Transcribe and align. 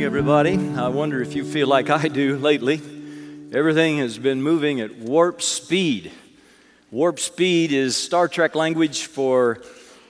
morning, 0.00 0.18
everybody. 0.18 0.78
I 0.78 0.88
wonder 0.88 1.20
if 1.20 1.34
you 1.34 1.44
feel 1.44 1.68
like 1.68 1.90
I 1.90 2.08
do 2.08 2.38
lately. 2.38 2.80
Everything 3.52 3.98
has 3.98 4.18
been 4.18 4.42
moving 4.42 4.80
at 4.80 4.96
warp 4.96 5.42
speed. 5.42 6.10
Warp 6.90 7.18
speed 7.18 7.70
is 7.70 7.98
Star 7.98 8.26
Trek 8.26 8.54
language 8.54 9.04
for 9.04 9.62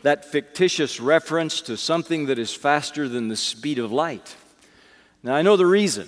that 0.03 0.25
fictitious 0.25 1.01
reference 1.01 1.61
to 1.63 1.77
something 1.77 2.27
that 2.27 2.39
is 2.39 2.55
faster 2.55 3.09
than 3.09 3.27
the 3.27 3.37
speed 3.37 3.81
of 3.81 3.91
light. 3.91 4.37
Now, 5.25 5.35
I 5.35 5.43
know 5.43 5.57
the 5.57 5.67
reason. 5.67 6.07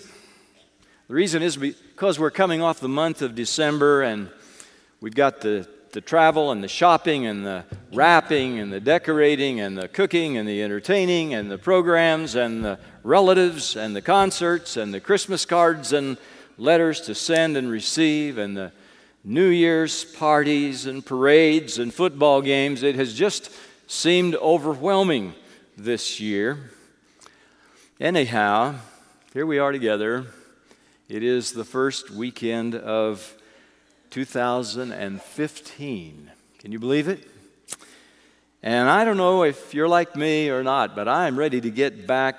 The 1.09 1.15
reason 1.15 1.43
is 1.43 1.57
because 1.57 2.21
we're 2.21 2.31
coming 2.31 2.63
off 2.63 2.79
the 2.79 2.89
month 2.89 3.21
of 3.21 3.35
December 3.35 4.03
and 4.03 4.31
we've 5.01 5.17
got 5.17 5.41
the 5.41 5.69
the 5.93 6.01
travel 6.01 6.51
and 6.51 6.65
the 6.65 6.69
shopping 6.69 7.27
and 7.27 7.45
the 7.45 7.65
wrapping 7.93 8.59
and 8.59 8.73
the 8.73 8.81
decorating 8.81 9.61
and 9.61 9.77
the 9.77 9.89
cooking 9.89 10.39
and 10.39 10.49
the 10.49 10.63
entertaining 10.63 11.35
and 11.35 11.51
the 11.51 11.59
programs 11.59 12.35
and 12.35 12.65
the 12.65 12.79
relatives 13.03 13.77
and 13.77 13.95
the 13.95 14.01
concerts 14.01 14.79
and 14.79 14.93
the 14.93 15.01
Christmas 15.01 15.45
cards 15.45 15.93
and 15.93 16.17
letters 16.57 17.03
to 17.03 17.15
send 17.15 17.59
and 17.59 17.71
receive 17.71 18.39
and 18.39 18.57
the 18.57 18.73
New 19.23 19.49
Year's 19.49 20.05
parties 20.05 20.87
and 20.87 21.05
parades 21.05 21.79
and 21.79 21.93
football 21.93 22.41
games. 22.41 22.83
It 22.83 22.97
has 22.97 23.15
just 23.15 23.53
seemed 23.87 24.35
overwhelming 24.37 25.35
this 25.77 26.19
year. 26.21 26.71
Anyhow, 28.01 28.77
here 29.35 29.45
we 29.45 29.59
are 29.59 29.73
together. 29.73 30.27
It 31.09 31.23
is 31.23 31.53
the 31.53 31.65
first 31.65 32.11
weekend 32.11 32.75
of 32.75 33.35
2015. 34.13 36.31
Can 36.59 36.71
you 36.71 36.79
believe 36.79 37.09
it? 37.09 37.27
And 38.63 38.89
I 38.91 39.07
don't 39.07 39.17
know 39.17 39.43
if 39.43 39.73
you're 39.73 39.89
like 39.89 40.15
me 40.17 40.51
or 40.51 40.63
not, 40.63 40.95
but 40.95 41.09
I'm 41.09 41.39
ready 41.39 41.63
to 41.63 41.71
get 41.71 42.07
back 42.07 42.37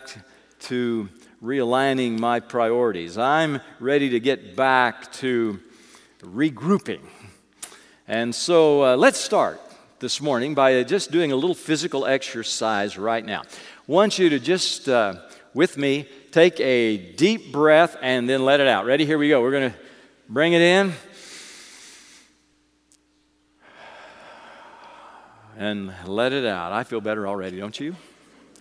to 0.68 1.10
realigning 1.44 2.20
my 2.20 2.42
priorities. 2.42 3.18
I'm 3.18 3.60
ready 3.80 4.12
to 4.12 4.20
get 4.20 4.56
back 4.56 5.12
to 5.14 5.60
regrouping. 6.22 7.00
And 8.08 8.36
so 8.36 8.84
uh, 8.84 8.96
let's 8.96 9.18
start 9.18 9.60
this 9.98 10.22
morning 10.22 10.54
by 10.54 10.84
just 10.84 11.10
doing 11.10 11.32
a 11.32 11.36
little 11.36 11.56
physical 11.56 12.06
exercise 12.06 13.00
right 13.00 13.26
now. 13.26 13.42
I 13.42 13.46
want 13.88 14.20
you 14.20 14.30
to 14.30 14.38
just, 14.38 14.88
uh, 14.88 15.16
with 15.56 15.80
me, 15.80 16.08
take 16.32 16.60
a 16.60 16.98
deep 16.98 17.52
breath 17.52 17.98
and 18.00 18.30
then 18.30 18.46
let 18.46 18.60
it 18.60 18.68
out. 18.68 18.86
Ready? 18.86 19.08
Here 19.08 19.18
we 19.18 19.30
go. 19.30 19.42
We're 19.42 19.50
going 19.50 19.72
to 19.72 19.78
bring 20.30 20.54
it 20.54 20.62
in. 20.62 20.94
And 25.58 25.94
let 26.06 26.34
it 26.34 26.46
out. 26.46 26.72
I 26.72 26.84
feel 26.84 27.02
better 27.02 27.28
already, 27.28 27.60
don't 27.60 27.80
you? 27.80 27.96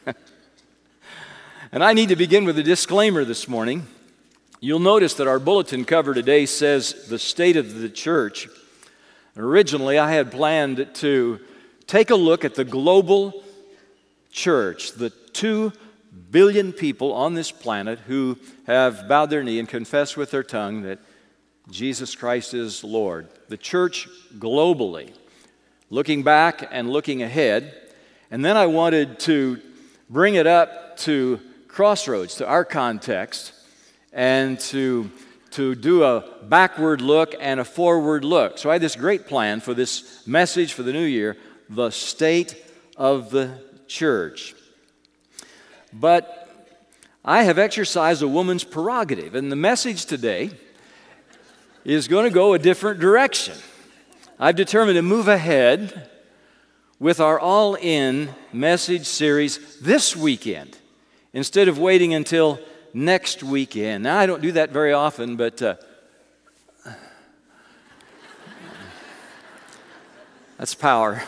and 1.73 1.83
I 1.83 1.93
need 1.93 2.09
to 2.11 2.17
begin 2.17 2.45
with 2.45 2.59
a 2.59 2.63
disclaimer 2.63 3.25
this 3.25 3.49
morning. 3.49 3.87
You'll 4.61 4.79
notice 4.79 5.15
that 5.15 5.27
our 5.27 5.39
bulletin 5.39 5.85
cover 5.85 6.15
today 6.15 6.47
says 6.47 7.07
the 7.09 7.19
state 7.19 7.57
of 7.57 7.75
the 7.75 7.89
church. 7.89 8.49
Originally, 9.37 9.99
I 9.99 10.13
had 10.13 10.31
planned 10.31 10.89
to 10.95 11.41
take 11.87 12.11
a 12.11 12.15
look 12.15 12.45
at 12.45 12.55
the 12.55 12.65
global 12.65 13.43
church, 14.31 14.93
the 14.93 15.11
two 15.11 15.73
billion 16.31 16.73
people 16.73 17.13
on 17.13 17.35
this 17.35 17.51
planet 17.51 17.99
who 18.01 18.39
have 18.67 19.09
bowed 19.09 19.31
their 19.31 19.43
knee 19.43 19.59
and 19.59 19.69
confessed 19.69 20.17
with 20.17 20.31
their 20.31 20.43
tongue 20.43 20.83
that 20.83 20.99
Jesus 21.71 22.15
Christ 22.15 22.55
is 22.55 22.85
Lord. 22.85 23.29
The 23.49 23.57
church 23.57 24.09
globally 24.39 25.13
looking 25.93 26.23
back 26.23 26.67
and 26.71 26.89
looking 26.89 27.23
ahead. 27.23 27.79
And 28.31 28.43
then 28.43 28.57
I 28.57 28.65
wanted 28.65 29.21
to 29.21 29.61
bring 30.09 30.37
it 30.37 30.47
up 30.47 30.97
to 31.01 31.39
crossroads, 31.69 32.37
to 32.37 32.47
our 32.49 32.65
context, 32.65 33.53
and 34.11 34.59
to, 34.61 35.11
to 35.51 35.75
do 35.75 36.03
a 36.03 36.25
backward 36.45 37.03
look 37.03 37.35
and 37.39 37.61
a 37.61 37.65
forward 37.65 38.25
look. 38.25 38.57
So 38.57 38.71
I 38.71 38.75
had 38.75 38.83
this 38.83 38.97
great 38.97 39.27
plan 39.27 39.61
for 39.61 39.75
this 39.75 40.27
message 40.27 40.73
for 40.73 40.83
the 40.83 40.95
new 40.95 41.05
year 41.05 41.37
the 41.69 41.91
state 41.91 42.57
of 42.97 43.29
the 43.29 43.59
church. 43.87 44.55
But 45.93 46.49
I 47.23 47.43
have 47.43 47.59
exercised 47.59 48.23
a 48.23 48.29
woman's 48.29 48.65
prerogative, 48.65 49.35
and 49.35 49.53
the 49.53 49.57
message 49.57 50.07
today 50.07 50.53
is 51.85 52.09
going 52.09 52.25
to 52.25 52.35
go 52.35 52.55
a 52.55 52.59
different 52.59 52.99
direction. 52.99 53.57
I've 54.43 54.57
determined 54.57 54.97
to 54.97 55.03
move 55.03 55.29
ahead 55.29 56.11
with 56.99 57.21
our 57.21 57.39
all 57.39 57.77
in 57.77 58.35
message 58.53 59.07
series 59.07 59.79
this 59.79 60.17
weekend 60.17 60.77
instead 61.33 61.69
of 61.69 61.79
waiting 61.79 62.13
until 62.13 62.59
next 62.93 63.45
weekend. 63.45 64.03
Now, 64.03 64.19
I 64.19 64.27
don't 64.27 64.43
do 64.43 64.51
that 64.51 64.71
very 64.71 64.93
often, 64.93 65.37
but 65.37 65.63
uh, 65.63 65.77
that's 70.59 70.75
power. 70.75 71.23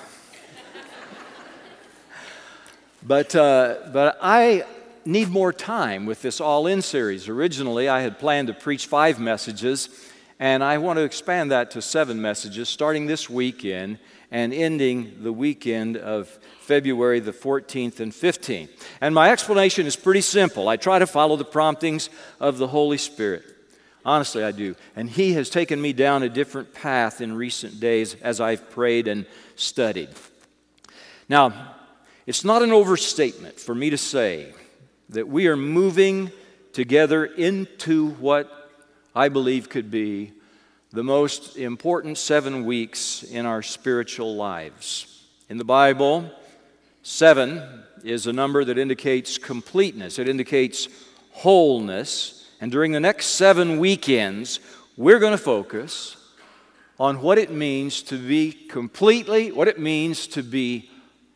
but, 3.01 3.37
uh, 3.37 3.77
but 3.93 4.19
I 4.21 4.65
need 5.05 5.29
more 5.29 5.53
time 5.53 6.05
with 6.05 6.21
this 6.21 6.41
all 6.41 6.67
in 6.67 6.83
series. 6.83 7.29
Originally, 7.29 7.89
I 7.89 8.01
had 8.01 8.19
planned 8.19 8.49
to 8.49 8.55
preach 8.55 8.87
five 8.87 9.21
messages. 9.21 9.89
And 10.45 10.63
I 10.63 10.77
want 10.77 10.99
to 10.99 11.05
expand 11.05 11.53
that 11.53 11.71
to 11.71 11.81
seven 11.81 12.21
messages 12.21 12.69
starting 12.69 13.07
this 13.07 13.31
weekend 13.31 13.99
and 14.31 14.53
ending 14.53 15.23
the 15.23 15.33
weekend 15.33 15.97
of 15.97 16.29
February 16.61 17.19
the 17.21 17.33
14th 17.33 17.99
and 17.99 18.13
15th. 18.13 18.69
And 19.01 19.15
my 19.15 19.31
explanation 19.31 19.87
is 19.87 19.97
pretty 19.97 20.21
simple. 20.21 20.69
I 20.69 20.77
try 20.77 20.99
to 20.99 21.07
follow 21.07 21.37
the 21.37 21.47
promptings 21.47 22.11
of 22.41 22.59
the 22.59 22.67
Holy 22.67 22.99
Spirit. 22.99 23.43
Honestly, 24.05 24.45
I 24.45 24.53
do. 24.53 24.77
And 24.95 25.09
He 25.09 25.33
has 25.33 25.49
taken 25.49 25.81
me 25.81 25.95
down 25.95 26.23
a 26.23 26.29
different 26.29 26.75
path 26.75 27.23
in 27.23 27.35
recent 27.35 27.81
days 27.81 28.15
as 28.17 28.39
I've 28.39 28.69
prayed 28.69 29.09
and 29.09 29.25
studied. 29.57 30.11
Now, 31.27 31.75
it's 32.27 32.45
not 32.45 32.63
an 32.63 32.71
overstatement 32.71 33.59
for 33.59 33.75
me 33.75 33.89
to 33.89 33.97
say 33.97 34.53
that 35.09 35.27
we 35.27 35.47
are 35.47 35.57
moving 35.57 36.31
together 36.75 37.25
into 37.25 38.11
what 38.17 38.64
I 39.17 39.29
believe 39.29 39.69
could 39.69 39.93
be 39.93 40.33
the 40.91 41.05
most 41.05 41.57
important 41.57 42.19
seven 42.19 42.65
weeks 42.65 43.23
in 43.23 43.47
our 43.47 43.63
spiritual 43.63 44.35
lives. 44.35 45.25
In 45.49 45.57
the 45.57 45.65
Bible, 45.65 46.33
seven 47.05 47.63
is 48.03 48.27
a 48.27 48.33
number 48.33 48.65
that 48.65 48.77
indicates 48.77 49.39
completeness, 49.39 50.19
it 50.19 50.29
indicates 50.29 50.89
wholeness. 51.31 52.41
And 52.61 52.73
during 52.73 52.91
the 52.91 53.01
next 53.01 53.27
seven 53.27 53.79
weekends, 53.79 54.59
we're 54.97 55.21
going 55.21 55.33
to 55.33 55.39
focus 55.39 56.17
on 56.99 57.21
what 57.21 57.39
it 57.39 57.53
means 57.53 58.03
to 58.03 58.19
be 58.19 58.51
completely, 58.53 59.53
what 59.53 59.69
it 59.69 59.79
means 59.79 60.27
to 60.29 60.43
be 60.43 60.91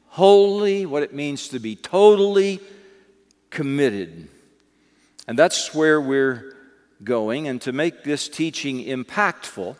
wholly, 0.08 0.84
what 0.84 1.04
it 1.04 1.14
means 1.14 1.48
to 1.48 1.60
be 1.60 1.76
totally 1.76 2.58
committed. 3.50 4.28
And 5.28 5.38
that's 5.38 5.74
where 5.74 6.00
we're 6.00 6.57
going, 7.02 7.48
and 7.48 7.60
to 7.62 7.72
make 7.72 8.04
this 8.04 8.28
teaching 8.28 8.84
impactful, 8.84 9.76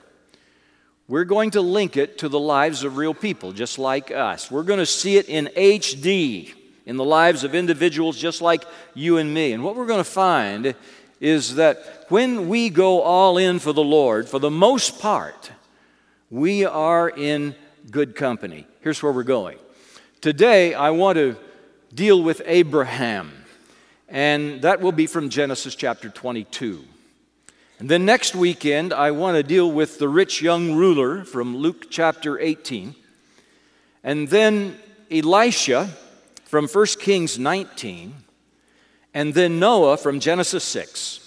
we're 1.09 1.25
going 1.25 1.53
to 1.53 1.61
link 1.61 1.97
it 1.97 2.19
to 2.19 2.29
the 2.29 2.39
lives 2.39 2.85
of 2.85 2.97
real 2.97 3.15
people 3.15 3.53
just 3.53 3.79
like 3.79 4.11
us. 4.11 4.51
We're 4.51 4.63
going 4.63 4.79
to 4.79 4.87
see 4.87 5.17
it 5.17 5.29
in 5.29 5.49
HD 5.57 6.55
in 6.85 6.97
the 6.97 7.05
lives 7.05 7.45
of 7.45 7.55
individuals 7.55 8.19
just 8.19 8.43
like 8.43 8.65
you 8.95 9.19
and 9.19 9.33
me. 9.33 9.53
And 9.53 9.65
what 9.65 9.75
we're 9.75 9.87
going 9.87 10.01
to 10.01 10.05
find 10.05 10.75
is 11.21 11.57
that 11.57 12.07
when 12.09 12.49
we 12.49 12.71
go 12.71 13.03
all 13.03 13.39
in 13.39 13.59
for 13.59 13.73
the 13.73 13.83
Lord, 13.83 14.29
for 14.29 14.39
the 14.39 14.51
most 14.51 14.99
part, 14.99 15.51
we 16.31 16.65
are 16.65 17.09
in 17.09 17.55
good 17.91 18.15
company. 18.15 18.67
Here's 18.81 19.03
where 19.03 19.13
we're 19.13 19.23
going. 19.23 19.59
Today, 20.21 20.75
I 20.75 20.91
want 20.91 21.17
to 21.17 21.37
deal 21.95 22.23
with 22.23 22.43
Abraham, 22.45 23.33
and 24.09 24.63
that 24.63 24.81
will 24.81 24.93
be 24.93 25.07
from 25.07 25.31
Genesis 25.31 25.75
chapter 25.75 26.11
22. 26.11 26.85
And 27.79 27.89
then 27.89 28.05
next 28.05 28.35
weekend, 28.35 28.93
I 28.93 29.13
want 29.13 29.37
to 29.37 29.45
deal 29.45 29.71
with 29.71 29.99
the 29.99 30.09
rich 30.09 30.43
young 30.43 30.75
ruler 30.75 31.25
from 31.25 31.57
Luke 31.57 31.87
chapter 31.91 32.37
18. 32.37 32.97
And 34.03 34.29
then 34.29 34.77
Elisha 35.13 35.89
from 36.45 36.67
1 36.67 36.87
Kings 36.99 37.39
19. 37.39 38.15
And 39.15 39.33
then 39.33 39.61
Noah 39.61 39.97
from 39.97 40.19
Genesis 40.19 40.65
6. 40.65 41.21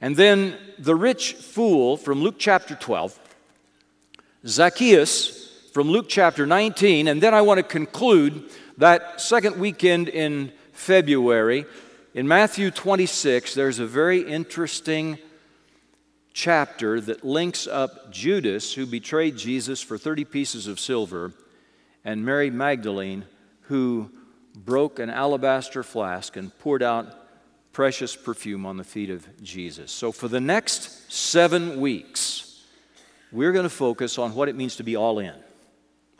And 0.00 0.16
then 0.16 0.56
the 0.76 0.96
rich 0.96 1.34
fool 1.34 1.96
from 1.96 2.20
Luke 2.20 2.36
chapter 2.38 2.74
12. 2.74 3.16
Zacchaeus 4.46 5.52
from 5.72 5.88
Luke 5.88 6.06
chapter 6.08 6.46
19. 6.46 7.06
And 7.06 7.22
then 7.22 7.32
I 7.32 7.42
want 7.42 7.58
to 7.58 7.62
conclude 7.62 8.50
that 8.78 9.20
second 9.20 9.56
weekend 9.56 10.08
in 10.08 10.52
February. 10.72 11.64
In 12.12 12.26
Matthew 12.26 12.72
26, 12.72 13.54
there's 13.54 13.78
a 13.78 13.86
very 13.86 14.20
interesting 14.20 15.18
chapter 16.34 17.00
that 17.00 17.24
links 17.24 17.66
up 17.66 18.12
Judas, 18.12 18.74
who 18.74 18.84
betrayed 18.84 19.38
Jesus 19.38 19.80
for 19.80 19.96
30 19.96 20.24
pieces 20.24 20.66
of 20.66 20.78
silver, 20.78 21.32
and 22.04 22.24
Mary 22.24 22.50
Magdalene, 22.50 23.24
who 23.62 24.10
broke 24.54 24.98
an 24.98 25.08
alabaster 25.08 25.82
flask 25.82 26.36
and 26.36 26.56
poured 26.58 26.82
out 26.82 27.06
precious 27.72 28.14
perfume 28.14 28.66
on 28.66 28.76
the 28.76 28.84
feet 28.84 29.10
of 29.10 29.26
Jesus. 29.42 29.90
So, 29.90 30.12
for 30.12 30.28
the 30.28 30.40
next 30.40 31.10
seven 31.10 31.80
weeks, 31.80 32.62
we're 33.32 33.52
going 33.52 33.64
to 33.64 33.70
focus 33.70 34.18
on 34.18 34.34
what 34.34 34.48
it 34.48 34.56
means 34.56 34.76
to 34.76 34.82
be 34.82 34.96
all 34.96 35.20
in, 35.20 35.34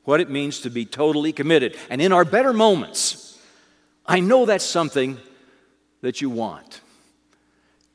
what 0.04 0.20
it 0.20 0.30
means 0.30 0.60
to 0.60 0.70
be 0.70 0.86
totally 0.86 1.32
committed. 1.32 1.76
And 1.90 2.00
in 2.00 2.12
our 2.12 2.24
better 2.24 2.52
moments, 2.52 3.38
I 4.06 4.20
know 4.20 4.46
that's 4.46 4.64
something 4.64 5.18
that 6.02 6.20
you 6.20 6.30
want 6.30 6.80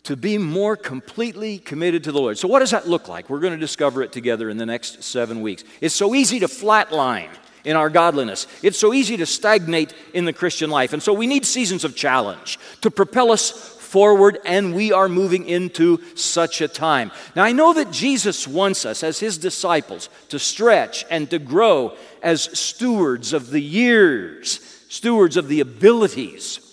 to 0.09 0.17
be 0.17 0.39
more 0.39 0.75
completely 0.75 1.59
committed 1.59 2.03
to 2.03 2.11
the 2.11 2.19
Lord. 2.19 2.35
So, 2.35 2.47
what 2.47 2.61
does 2.61 2.71
that 2.71 2.88
look 2.88 3.07
like? 3.07 3.29
We're 3.29 3.39
going 3.39 3.53
to 3.53 3.59
discover 3.59 4.01
it 4.01 4.11
together 4.11 4.50
in 4.50 4.57
the 4.57 4.65
next 4.65 5.03
seven 5.03 5.44
weeks. 5.44 5.63
It's 5.81 5.94
so 5.94 6.15
easy 6.15 6.39
to 6.39 6.47
flatline 6.47 7.29
in 7.63 7.75
our 7.75 7.91
godliness. 7.91 8.47
It's 8.63 8.79
so 8.79 8.91
easy 8.91 9.17
to 9.17 9.27
stagnate 9.27 9.94
in 10.15 10.25
the 10.25 10.33
Christian 10.33 10.71
life. 10.71 10.94
And 10.94 11.03
so 11.03 11.13
we 11.13 11.27
need 11.27 11.45
seasons 11.45 11.83
of 11.83 11.95
challenge 11.95 12.57
to 12.81 12.89
propel 12.89 13.31
us 13.31 13.51
forward, 13.51 14.39
and 14.45 14.73
we 14.73 14.91
are 14.91 15.07
moving 15.07 15.45
into 15.45 16.00
such 16.15 16.59
a 16.61 16.67
time. 16.67 17.11
Now, 17.35 17.44
I 17.44 17.51
know 17.51 17.73
that 17.73 17.91
Jesus 17.91 18.47
wants 18.47 18.88
us 18.88 19.03
as 19.03 19.19
his 19.19 19.38
disciples 19.38 20.09
to 20.29 20.39
stretch 20.39 21.06
and 21.11 21.29
to 21.29 21.38
grow 21.38 21.95
as 22.23 22.50
stewards 22.57 23.31
of 23.31 23.51
the 23.51 23.61
years, 23.61 24.59
stewards 24.89 25.38
of 25.38 25.50
the 25.50 25.59
abilities. 25.59 26.65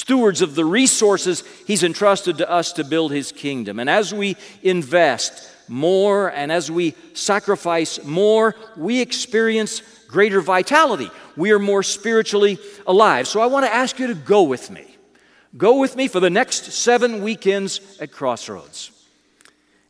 Stewards 0.00 0.40
of 0.40 0.54
the 0.54 0.64
resources 0.64 1.44
he's 1.66 1.84
entrusted 1.84 2.38
to 2.38 2.50
us 2.50 2.72
to 2.72 2.84
build 2.84 3.12
his 3.12 3.32
kingdom. 3.32 3.78
And 3.78 3.90
as 3.90 4.14
we 4.14 4.34
invest 4.62 5.46
more 5.68 6.32
and 6.32 6.50
as 6.50 6.70
we 6.70 6.94
sacrifice 7.12 8.02
more, 8.02 8.56
we 8.78 9.02
experience 9.02 9.82
greater 10.08 10.40
vitality. 10.40 11.10
We 11.36 11.52
are 11.52 11.58
more 11.58 11.82
spiritually 11.82 12.58
alive. 12.86 13.28
So 13.28 13.42
I 13.42 13.46
want 13.46 13.66
to 13.66 13.74
ask 13.74 13.98
you 13.98 14.06
to 14.06 14.14
go 14.14 14.44
with 14.44 14.70
me. 14.70 14.86
Go 15.58 15.78
with 15.78 15.96
me 15.96 16.08
for 16.08 16.18
the 16.18 16.30
next 16.30 16.72
seven 16.72 17.22
weekends 17.22 17.98
at 18.00 18.10
Crossroads. 18.10 18.92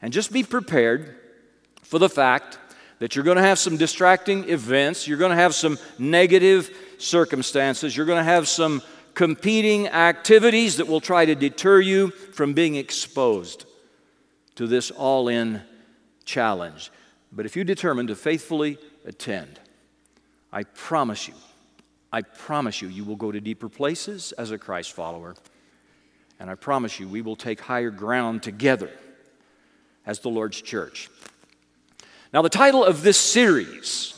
And 0.03 0.13
just 0.13 0.33
be 0.33 0.43
prepared 0.43 1.21
for 1.83 2.01
the 2.01 2.09
fact 2.09 2.59
that 2.99 3.15
you're 3.15 3.25
going 3.25 3.37
to 3.37 3.45
have 3.45 3.61
some 3.61 3.77
distracting 3.77 4.49
events, 4.49 5.07
you're 5.07 5.19
going 5.19 5.31
to 5.31 5.37
have 5.37 5.55
some 5.55 5.79
negative 6.01 6.69
circumstances, 6.99 7.97
you're 7.97 8.07
going 8.07 8.19
to 8.19 8.25
have 8.25 8.49
some 8.49 8.83
competing 9.15 9.89
activities 9.89 10.77
that 10.77 10.89
will 10.89 11.01
try 11.01 11.25
to 11.25 11.35
deter 11.35 11.81
you 11.81 12.11
from 12.11 12.53
being 12.53 12.77
exposed 12.77 13.67
to 14.55 14.67
this 14.67 14.91
all 14.91 15.29
in 15.29 15.63
challenge. 16.25 16.91
But 17.33 17.47
if 17.47 17.57
you 17.57 17.65
determine 17.65 18.07
to 18.09 18.17
faithfully 18.17 18.79
attend, 19.05 19.61
I 20.53 20.65
promise 20.65 21.29
you, 21.29 21.35
I 22.13 22.23
promise 22.23 22.83
you, 22.83 22.89
you 22.89 23.05
will 23.05 23.17
go 23.17 23.31
to 23.31 23.41
deeper 23.41 23.69
places 23.69 24.33
as 24.33 24.51
a 24.51 24.59
Christ 24.59 24.93
follower. 24.93 25.37
And 26.41 26.51
I 26.51 26.55
promise 26.55 26.99
you, 26.99 27.07
we 27.07 27.23
will 27.23 27.37
take 27.37 27.61
higher 27.61 27.91
ground 27.91 28.43
together 28.43 28.91
as 30.07 30.19
the 30.21 30.29
Lord's 30.29 30.61
church. 30.61 31.09
Now, 32.33 32.43
the 32.43 32.49
title 32.49 32.85
of 32.85 33.03
this 33.03 33.19
series 33.19 34.15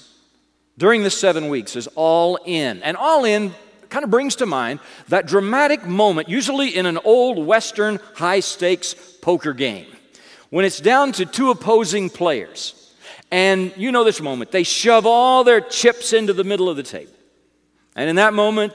during 0.79 1.03
the 1.03 1.11
seven 1.11 1.49
weeks 1.49 1.77
is 1.77 1.87
All 1.95 2.39
In. 2.47 2.83
And 2.83 2.97
All 2.97 3.25
In 3.25 3.55
kind 3.93 4.05
of 4.05 4.11
brings 4.11 4.37
to 4.37 4.47
mind 4.47 4.81
that 5.09 5.27
dramatic 5.27 5.87
moment, 5.87 6.29
usually 6.29 6.75
in 6.75 6.87
an 6.87 6.99
old 7.05 7.45
Western 7.47 8.01
high 8.15 8.41
stakes 8.41 8.95
poker 9.21 9.53
game, 9.53 9.87
when 10.51 10.65
it's 10.65 10.81
down 10.81 11.13
to 11.13 11.27
two 11.27 11.51
opposing 11.51 12.09
players. 12.11 12.95
And 13.31 13.73
you 13.77 13.93
know 13.93 14.03
this 14.03 14.21
moment. 14.21 14.51
They 14.51 14.63
shove 14.63 15.07
all 15.07 15.45
their 15.45 15.61
chips 15.61 16.13
into 16.13 16.33
the 16.33 16.45
middle 16.45 16.69
of 16.69 16.77
the 16.77 16.83
table. 16.83 17.13
And 17.95 18.09
in 18.11 18.17
that 18.17 18.35
moment, 18.35 18.73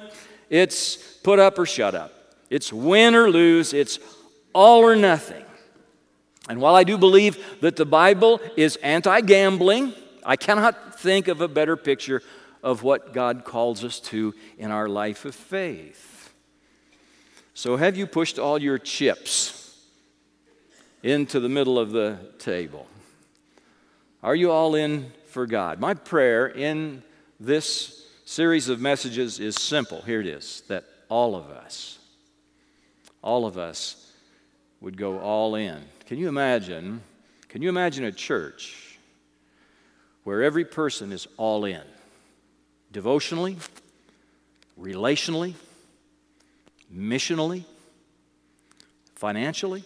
it's 0.50 0.98
put 1.24 1.40
up 1.40 1.60
or 1.60 1.66
shut 1.66 1.94
up. 1.96 2.14
It's 2.50 2.72
win 2.72 3.14
or 3.14 3.30
lose. 3.30 3.74
It's 3.74 4.00
all 4.54 4.82
or 4.82 4.96
nothing. 4.96 5.44
And 6.50 6.62
while 6.62 6.76
I 6.76 6.84
do 6.84 6.98
believe 6.98 7.60
that 7.62 7.76
the 7.76 7.86
Bible 7.86 8.40
is 8.56 8.78
anti 8.78 9.22
gambling, 9.22 9.94
I 10.24 10.36
cannot 10.36 11.00
think 11.00 11.28
of 11.28 11.42
a 11.42 11.48
better 11.48 11.76
picture 11.76 12.22
of 12.64 12.84
what 12.84 13.14
God 13.14 13.44
calls 13.46 13.84
us 13.84 14.00
to 14.02 14.34
in 14.58 14.72
our 14.72 14.88
life 14.88 15.26
of 15.26 15.36
faith. 15.36 16.34
So, 17.54 17.76
have 17.76 17.98
you 17.98 18.06
pushed 18.06 18.38
all 18.38 18.62
your 18.62 18.78
chips 18.78 19.76
into 21.02 21.40
the 21.40 21.50
middle 21.50 21.80
of 21.80 21.92
the 21.92 22.20
table? 22.40 22.88
Are 24.22 24.36
you 24.36 24.52
all 24.52 24.76
in 24.76 25.12
for 25.28 25.48
God? 25.48 25.80
My 25.80 25.94
prayer 25.94 26.48
in 26.48 27.02
this 27.40 28.06
series 28.26 28.70
of 28.70 28.80
messages 28.80 29.40
is 29.40 29.56
simple. 29.56 30.02
Here 30.02 30.22
it 30.22 30.28
is 30.28 30.64
that 30.68 30.84
all 31.10 31.36
of 31.36 31.50
us, 31.50 31.98
all 33.22 33.46
of 33.46 33.58
us 33.58 34.12
would 34.82 34.98
go 34.98 35.20
all 35.20 35.56
in. 35.56 35.82
Can 36.06 36.18
you 36.18 36.28
imagine? 36.28 37.02
Can 37.50 37.62
you 37.62 37.70
imagine 37.70 38.06
a 38.06 38.12
church 38.12 39.00
where 40.24 40.44
every 40.44 40.66
person 40.66 41.12
is 41.12 41.28
all 41.38 41.66
in? 41.66 41.82
Devotionally, 42.92 43.58
relationally, 44.80 45.54
missionally, 46.94 47.64
financially? 49.16 49.84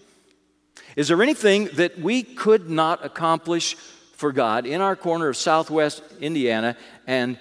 Is 0.95 1.07
there 1.07 1.21
anything 1.21 1.65
that 1.73 1.99
we 1.99 2.23
could 2.23 2.69
not 2.69 3.03
accomplish 3.03 3.75
for 4.21 4.31
God 4.31 4.67
in 4.67 4.81
our 4.81 4.95
corner 4.95 5.29
of 5.29 5.35
southwest 5.35 6.03
Indiana 6.21 6.77
and 7.07 7.39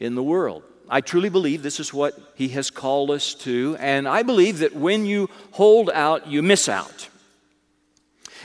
in 0.00 0.14
the 0.14 0.22
world. 0.22 0.62
I 0.88 1.02
truly 1.02 1.28
believe 1.28 1.62
this 1.62 1.78
is 1.78 1.92
what 1.92 2.18
He 2.36 2.48
has 2.48 2.70
called 2.70 3.10
us 3.10 3.34
to, 3.34 3.76
and 3.78 4.08
I 4.08 4.22
believe 4.22 4.60
that 4.60 4.74
when 4.74 5.04
you 5.04 5.28
hold 5.50 5.90
out, 5.90 6.26
you 6.26 6.42
miss 6.42 6.70
out. 6.70 7.09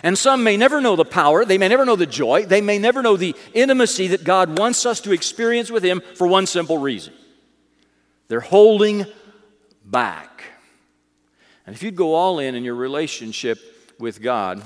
And 0.03 0.17
some 0.17 0.43
may 0.43 0.57
never 0.57 0.81
know 0.81 0.95
the 0.95 1.05
power, 1.05 1.45
they 1.45 1.57
may 1.57 1.67
never 1.67 1.85
know 1.85 1.95
the 1.95 2.05
joy, 2.05 2.45
they 2.45 2.61
may 2.61 2.77
never 2.77 3.01
know 3.01 3.17
the 3.17 3.35
intimacy 3.53 4.07
that 4.07 4.23
God 4.23 4.57
wants 4.57 4.85
us 4.85 4.99
to 5.01 5.11
experience 5.11 5.71
with 5.71 5.83
Him 5.83 6.01
for 6.15 6.27
one 6.27 6.45
simple 6.45 6.77
reason 6.77 7.13
they're 8.27 8.39
holding 8.39 9.05
back. 9.83 10.43
And 11.65 11.75
if 11.75 11.83
you'd 11.83 11.95
go 11.95 12.13
all 12.13 12.39
in 12.39 12.55
in 12.55 12.63
your 12.63 12.75
relationship 12.75 13.59
with 13.99 14.21
God, 14.21 14.61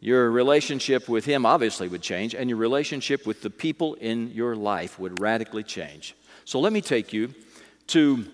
your 0.00 0.30
relationship 0.30 1.08
with 1.08 1.24
Him 1.24 1.46
obviously 1.46 1.88
would 1.88 2.02
change, 2.02 2.34
and 2.34 2.50
your 2.50 2.58
relationship 2.58 3.26
with 3.26 3.42
the 3.42 3.50
people 3.50 3.94
in 3.94 4.30
your 4.32 4.54
life 4.54 4.98
would 4.98 5.20
radically 5.20 5.62
change. 5.62 6.14
So 6.44 6.60
let 6.60 6.72
me 6.72 6.80
take 6.80 7.12
you 7.12 7.34
to 7.88 8.24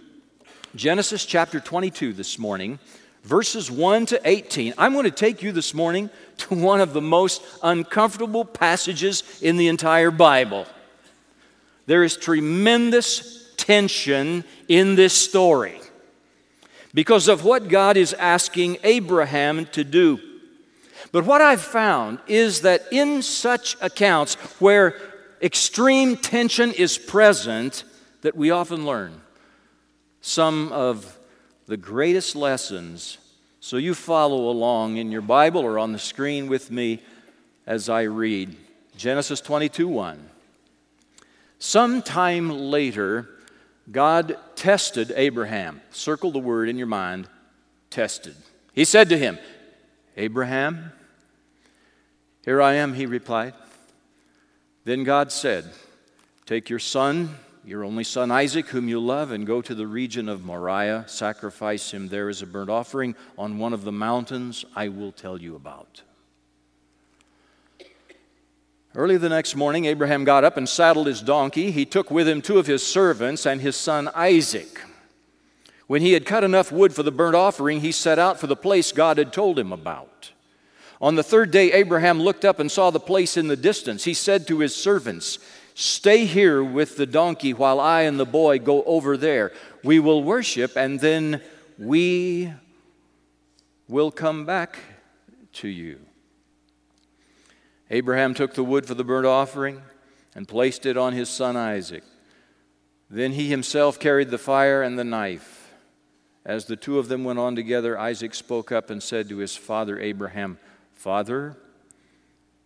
Genesis 0.75 1.25
chapter 1.25 1.61
22 1.61 2.12
this 2.12 2.38
morning, 2.38 2.78
verses 3.23 3.71
1 3.71 4.07
to 4.07 4.21
18. 4.25 4.75
I'm 4.76 4.93
going 4.93 5.05
to 5.05 5.11
take 5.11 5.43
you 5.43 5.52
this 5.52 5.75
morning 5.75 6.11
to 6.38 6.55
one 6.55 6.81
of 6.81 6.93
the 6.93 7.00
most 7.00 7.43
uncomfortable 7.62 8.45
passages 8.45 9.23
in 9.41 9.57
the 9.57 9.69
entire 9.69 10.11
Bible. 10.11 10.67
There 11.87 12.05
is 12.05 12.17
tremendous 12.17 13.52
tension 13.57 14.45
in 14.69 14.95
this 14.97 15.12
story 15.12 15.79
because 16.95 17.29
of 17.29 17.45
what 17.45 17.69
God 17.69 17.97
is 17.97 18.12
asking 18.14 18.79
Abraham 18.83 19.67
to 19.67 19.85
do. 19.85 20.21
But 21.12 21.25
what 21.25 21.41
I've 21.41 21.61
found 21.61 22.19
is 22.26 22.62
that 22.62 22.85
in 22.91 23.23
such 23.23 23.76
accounts 23.81 24.35
where 24.61 24.97
extreme 25.41 26.17
tension 26.17 26.73
is 26.73 26.99
present, 26.99 27.85
that 28.23 28.37
we 28.37 28.50
often 28.50 28.87
learn 28.87 29.21
some 30.21 30.73
of 30.73 31.19
the 31.66 31.76
greatest 31.76 32.37
lessons. 32.37 33.19
So 33.61 33.76
you 33.76 33.95
follow 33.95 34.50
along 34.50 34.97
in 34.97 35.12
your 35.12 35.23
Bible 35.23 35.61
or 35.61 35.78
on 35.78 35.92
the 35.92 35.99
screen 35.99 36.49
with 36.49 36.71
me 36.71 37.00
as 37.66 37.88
I 37.88 38.02
read 38.02 38.57
Genesis 38.97 39.40
22 39.40 39.88
1. 39.88 40.28
Sometime 41.59 42.50
later, 42.50 43.28
God 43.90 44.37
tested 44.57 45.12
Abraham. 45.14 45.81
Circle 45.90 46.33
the 46.33 46.38
word 46.38 46.69
in 46.69 46.76
your 46.76 46.87
mind 46.87 47.28
tested. 47.90 48.35
He 48.73 48.85
said 48.85 49.09
to 49.11 49.19
him, 49.19 49.38
Abraham, 50.16 50.92
here 52.45 52.61
I 52.61 52.75
am, 52.75 52.95
he 52.95 53.07
replied. 53.07 53.54
Then 54.85 55.04
God 55.04 55.31
said, 55.31 55.71
Take 56.47 56.69
your 56.69 56.81
son, 56.81 57.37
your 57.64 57.85
only 57.85 58.04
son 58.04 58.31
Isaac, 58.31 58.69
whom 58.69 58.88
you 58.88 58.99
love, 58.99 59.31
and 59.31 59.47
go 59.47 59.62
to 59.62 59.75
the 59.75 59.87
region 59.87 60.28
of 60.28 60.45
Moriah. 60.45 61.04
Sacrifice 61.07 61.92
him 61.92 62.09
there 62.09 62.28
as 62.28 62.42
a 62.42 62.47
burnt 62.47 62.71
offering 62.71 63.14
on 63.38 63.59
one 63.59 63.73
of 63.73 63.85
the 63.85 63.92
mountains 63.92 64.64
I 64.75 64.88
will 64.88 65.12
tell 65.12 65.40
you 65.40 65.54
about. 65.54 66.02
Early 68.95 69.16
the 69.16 69.28
next 69.28 69.57
morning, 69.57 69.87
Abraham 69.87 70.25
got 70.25 70.45
up 70.45 70.57
and 70.57 70.69
saddled 70.69 71.07
his 71.07 71.23
donkey. 71.23 71.71
He 71.71 71.87
took 71.87 72.11
with 72.11 72.28
him 72.28 72.42
two 72.42 72.59
of 72.59 72.66
his 72.66 72.87
servants 72.87 73.47
and 73.47 73.61
his 73.61 73.76
son 73.76 74.11
Isaac. 74.14 74.83
When 75.87 76.02
he 76.02 76.12
had 76.12 76.26
cut 76.26 76.45
enough 76.45 76.73
wood 76.73 76.95
for 76.95 77.02
the 77.02 77.12
burnt 77.12 77.37
offering, 77.37 77.81
he 77.81 77.92
set 77.92 78.19
out 78.19 78.38
for 78.38 78.47
the 78.47 78.57
place 78.57 78.92
God 78.92 79.19
had 79.19 79.33
told 79.33 79.59
him 79.59 79.73
about. 79.73 80.33
On 81.00 81.14
the 81.14 81.23
third 81.23 81.50
day, 81.50 81.73
Abraham 81.73 82.21
looked 82.21 82.45
up 82.45 82.61
and 82.61 82.71
saw 82.71 82.90
the 82.90 83.00
place 83.00 83.37
in 83.37 83.49
the 83.49 83.57
distance. 83.57 84.04
He 84.04 84.14
said 84.14 84.47
to 84.47 84.59
his 84.59 84.75
servants, 84.75 85.38
Stay 85.75 86.26
here 86.26 86.62
with 86.62 86.97
the 86.97 87.07
donkey 87.07 87.55
while 87.55 87.81
I 87.81 88.02
and 88.02 88.21
the 88.21 88.26
boy 88.26 88.59
go 88.59 88.83
over 88.85 89.17
there. 89.17 89.52
We 89.83 89.99
will 89.99 90.23
worship 90.23 90.76
and 90.76 91.00
then 91.00 91.41
we 91.79 92.52
will 93.88 94.11
come 94.11 94.45
back 94.45 94.79
to 95.55 95.69
you. 95.69 95.99
Abraham 97.91 98.35
took 98.35 98.55
the 98.55 98.64
wood 98.64 98.87
for 98.87 98.95
the 98.95 99.05
burnt 99.05 99.26
offering 99.26 99.83
and 100.35 100.49
placed 100.49 100.87
it 100.87 100.97
on 100.97 101.12
his 101.12 101.29
son 101.29 101.57
Isaac. 101.57 102.05
Then 103.11 103.33
he 103.33 103.49
himself 103.49 104.00
carried 104.00 104.31
the 104.31 104.38
fire 104.38 104.83
and 104.83 104.99
the 104.99 105.05
knife. 105.05 105.71
As 106.45 106.64
the 106.64 106.76
two 106.76 106.99
of 106.99 107.09
them 107.09 107.25
went 107.25 107.38
on 107.38 107.55
together, 107.55 107.99
Isaac 107.99 108.35
spoke 108.35 108.73
up 108.73 108.91
and 108.91 109.02
said 109.02 109.29
to 109.29 109.37
his 109.37 109.55
father 109.55 109.99
Abraham, 110.00 110.59
Father? 110.95 111.57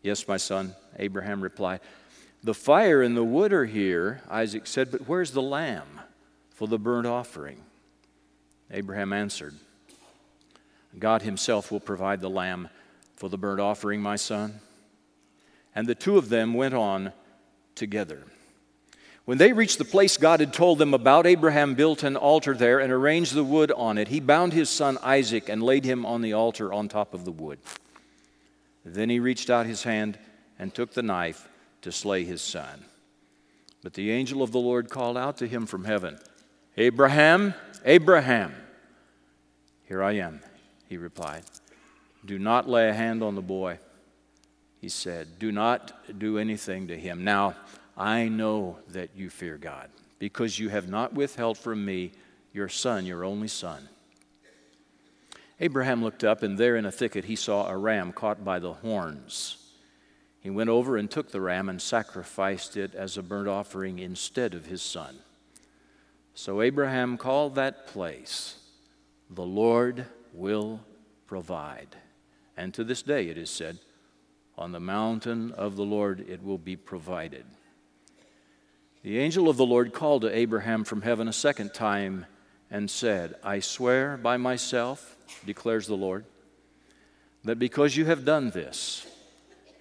Yes, 0.02 0.28
my 0.28 0.36
son, 0.36 0.74
Abraham 0.98 1.40
replied. 1.40 1.80
The 2.46 2.54
fire 2.54 3.02
and 3.02 3.16
the 3.16 3.24
wood 3.24 3.52
are 3.52 3.64
here, 3.64 4.22
Isaac 4.30 4.68
said, 4.68 4.92
but 4.92 5.08
where's 5.08 5.32
the 5.32 5.42
lamb 5.42 6.00
for 6.50 6.68
the 6.68 6.78
burnt 6.78 7.04
offering? 7.04 7.60
Abraham 8.70 9.12
answered, 9.12 9.56
God 10.96 11.22
himself 11.22 11.72
will 11.72 11.80
provide 11.80 12.20
the 12.20 12.30
lamb 12.30 12.68
for 13.16 13.28
the 13.28 13.36
burnt 13.36 13.58
offering, 13.58 14.00
my 14.00 14.14
son. 14.14 14.60
And 15.74 15.88
the 15.88 15.96
two 15.96 16.18
of 16.18 16.28
them 16.28 16.54
went 16.54 16.72
on 16.72 17.12
together. 17.74 18.22
When 19.24 19.38
they 19.38 19.52
reached 19.52 19.78
the 19.78 19.84
place 19.84 20.16
God 20.16 20.38
had 20.38 20.52
told 20.52 20.78
them 20.78 20.94
about, 20.94 21.26
Abraham 21.26 21.74
built 21.74 22.04
an 22.04 22.14
altar 22.14 22.54
there 22.54 22.78
and 22.78 22.92
arranged 22.92 23.34
the 23.34 23.42
wood 23.42 23.72
on 23.72 23.98
it. 23.98 24.06
He 24.06 24.20
bound 24.20 24.52
his 24.52 24.70
son 24.70 24.98
Isaac 25.02 25.48
and 25.48 25.64
laid 25.64 25.84
him 25.84 26.06
on 26.06 26.22
the 26.22 26.34
altar 26.34 26.72
on 26.72 26.86
top 26.86 27.12
of 27.12 27.24
the 27.24 27.32
wood. 27.32 27.58
Then 28.84 29.10
he 29.10 29.18
reached 29.18 29.50
out 29.50 29.66
his 29.66 29.82
hand 29.82 30.16
and 30.60 30.72
took 30.72 30.94
the 30.94 31.02
knife 31.02 31.48
to 31.82 31.92
slay 31.92 32.24
his 32.24 32.42
son. 32.42 32.84
But 33.82 33.94
the 33.94 34.10
angel 34.10 34.42
of 34.42 34.52
the 34.52 34.58
Lord 34.58 34.90
called 34.90 35.16
out 35.16 35.36
to 35.38 35.46
him 35.46 35.66
from 35.66 35.84
heaven, 35.84 36.18
Abraham, 36.76 37.54
Abraham. 37.84 38.54
Here 39.84 40.02
I 40.02 40.12
am, 40.12 40.40
he 40.88 40.96
replied. 40.96 41.44
Do 42.24 42.38
not 42.38 42.68
lay 42.68 42.88
a 42.88 42.94
hand 42.94 43.22
on 43.22 43.36
the 43.36 43.42
boy. 43.42 43.78
He 44.80 44.88
said, 44.88 45.38
Do 45.38 45.52
not 45.52 46.18
do 46.18 46.38
anything 46.38 46.88
to 46.88 46.98
him. 46.98 47.24
Now, 47.24 47.54
I 47.96 48.28
know 48.28 48.78
that 48.88 49.10
you 49.16 49.30
fear 49.30 49.56
God, 49.56 49.88
because 50.18 50.58
you 50.58 50.68
have 50.68 50.88
not 50.88 51.14
withheld 51.14 51.56
from 51.56 51.84
me 51.84 52.12
your 52.52 52.68
son, 52.68 53.06
your 53.06 53.24
only 53.24 53.48
son. 53.48 53.88
Abraham 55.60 56.02
looked 56.02 56.24
up, 56.24 56.42
and 56.42 56.58
there 56.58 56.76
in 56.76 56.84
a 56.84 56.92
thicket 56.92 57.24
he 57.24 57.36
saw 57.36 57.68
a 57.68 57.76
ram 57.76 58.12
caught 58.12 58.44
by 58.44 58.58
the 58.58 58.74
horns. 58.74 59.65
He 60.46 60.50
went 60.50 60.70
over 60.70 60.96
and 60.96 61.10
took 61.10 61.32
the 61.32 61.40
ram 61.40 61.68
and 61.68 61.82
sacrificed 61.82 62.76
it 62.76 62.94
as 62.94 63.18
a 63.18 63.22
burnt 63.24 63.48
offering 63.48 63.98
instead 63.98 64.54
of 64.54 64.66
his 64.66 64.80
son. 64.80 65.18
So 66.34 66.62
Abraham 66.62 67.18
called 67.18 67.56
that 67.56 67.88
place, 67.88 68.54
The 69.28 69.42
Lord 69.42 70.06
will 70.32 70.82
provide. 71.26 71.96
And 72.56 72.72
to 72.74 72.84
this 72.84 73.02
day 73.02 73.28
it 73.28 73.36
is 73.36 73.50
said, 73.50 73.80
On 74.56 74.70
the 74.70 74.78
mountain 74.78 75.50
of 75.50 75.74
the 75.74 75.84
Lord 75.84 76.24
it 76.28 76.44
will 76.44 76.58
be 76.58 76.76
provided. 76.76 77.44
The 79.02 79.18
angel 79.18 79.48
of 79.48 79.56
the 79.56 79.66
Lord 79.66 79.92
called 79.92 80.22
to 80.22 80.32
Abraham 80.32 80.84
from 80.84 81.02
heaven 81.02 81.26
a 81.26 81.32
second 81.32 81.74
time 81.74 82.24
and 82.70 82.88
said, 82.88 83.34
I 83.42 83.58
swear 83.58 84.16
by 84.16 84.36
myself, 84.36 85.16
declares 85.44 85.88
the 85.88 85.96
Lord, 85.96 86.24
that 87.42 87.58
because 87.58 87.96
you 87.96 88.04
have 88.04 88.24
done 88.24 88.50
this 88.50 89.08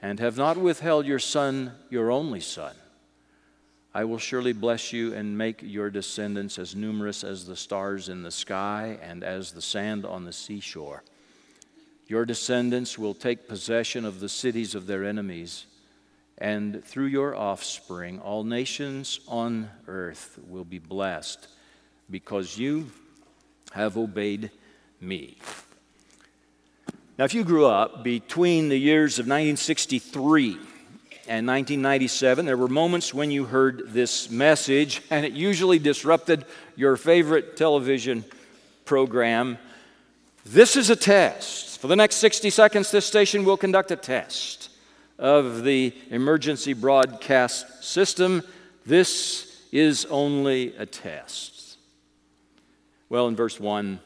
and 0.05 0.19
have 0.19 0.37
not 0.37 0.55
withheld 0.55 1.07
your 1.07 1.17
son, 1.17 1.71
your 1.89 2.11
only 2.11 2.39
son, 2.39 2.75
I 3.91 4.03
will 4.03 4.19
surely 4.19 4.53
bless 4.53 4.93
you 4.93 5.15
and 5.15 5.35
make 5.35 5.63
your 5.63 5.89
descendants 5.89 6.59
as 6.59 6.75
numerous 6.75 7.23
as 7.23 7.47
the 7.47 7.55
stars 7.55 8.07
in 8.07 8.21
the 8.21 8.29
sky 8.29 8.99
and 9.01 9.23
as 9.23 9.51
the 9.51 9.63
sand 9.63 10.05
on 10.05 10.23
the 10.23 10.31
seashore. 10.31 11.03
Your 12.05 12.23
descendants 12.23 12.99
will 12.99 13.15
take 13.15 13.47
possession 13.47 14.05
of 14.05 14.19
the 14.19 14.29
cities 14.29 14.75
of 14.75 14.85
their 14.85 15.03
enemies 15.03 15.65
and 16.37 16.85
through 16.85 17.07
your 17.07 17.35
offspring, 17.35 18.19
all 18.19 18.43
nations 18.43 19.21
on 19.27 19.71
earth 19.87 20.37
will 20.47 20.65
be 20.65 20.77
blessed 20.77 21.47
because 22.11 22.59
you 22.59 22.91
have 23.71 23.97
obeyed 23.97 24.51
me. 25.01 25.39
Now, 27.17 27.23
if 27.23 27.33
you 27.33 27.45
grew 27.45 27.65
up 27.65 28.03
between 28.03 28.67
the 28.67 28.77
years 28.77 29.19
of 29.19 29.23
1963 29.23 30.47
and 31.27 31.47
1997, 31.47 32.45
there 32.45 32.57
were 32.57 32.67
moments 32.67 33.13
when 33.13 33.31
you 33.31 33.45
heard 33.45 33.93
this 33.93 34.29
message, 34.29 35.01
and 35.09 35.25
it 35.25 35.31
usually 35.31 35.79
disrupted 35.79 36.43
your 36.75 36.97
favorite 36.97 37.55
television 37.55 38.25
program. 38.83 39.57
This 40.45 40.75
is 40.75 40.89
a 40.89 40.95
test. 40.97 41.79
For 41.79 41.87
the 41.87 41.95
next 41.95 42.17
60 42.17 42.49
seconds, 42.49 42.91
this 42.91 43.05
station 43.05 43.45
will 43.45 43.55
conduct 43.55 43.91
a 43.91 43.95
test 43.95 44.69
of 45.17 45.63
the 45.63 45.93
emergency 46.09 46.73
broadcast 46.73 47.81
system. 47.81 48.43
This 48.85 49.63
is 49.71 50.03
only 50.09 50.75
a 50.75 50.85
test. 50.85 51.77
Well, 53.07 53.29
in 53.29 53.37
verse 53.37 53.57
1, 53.57 54.01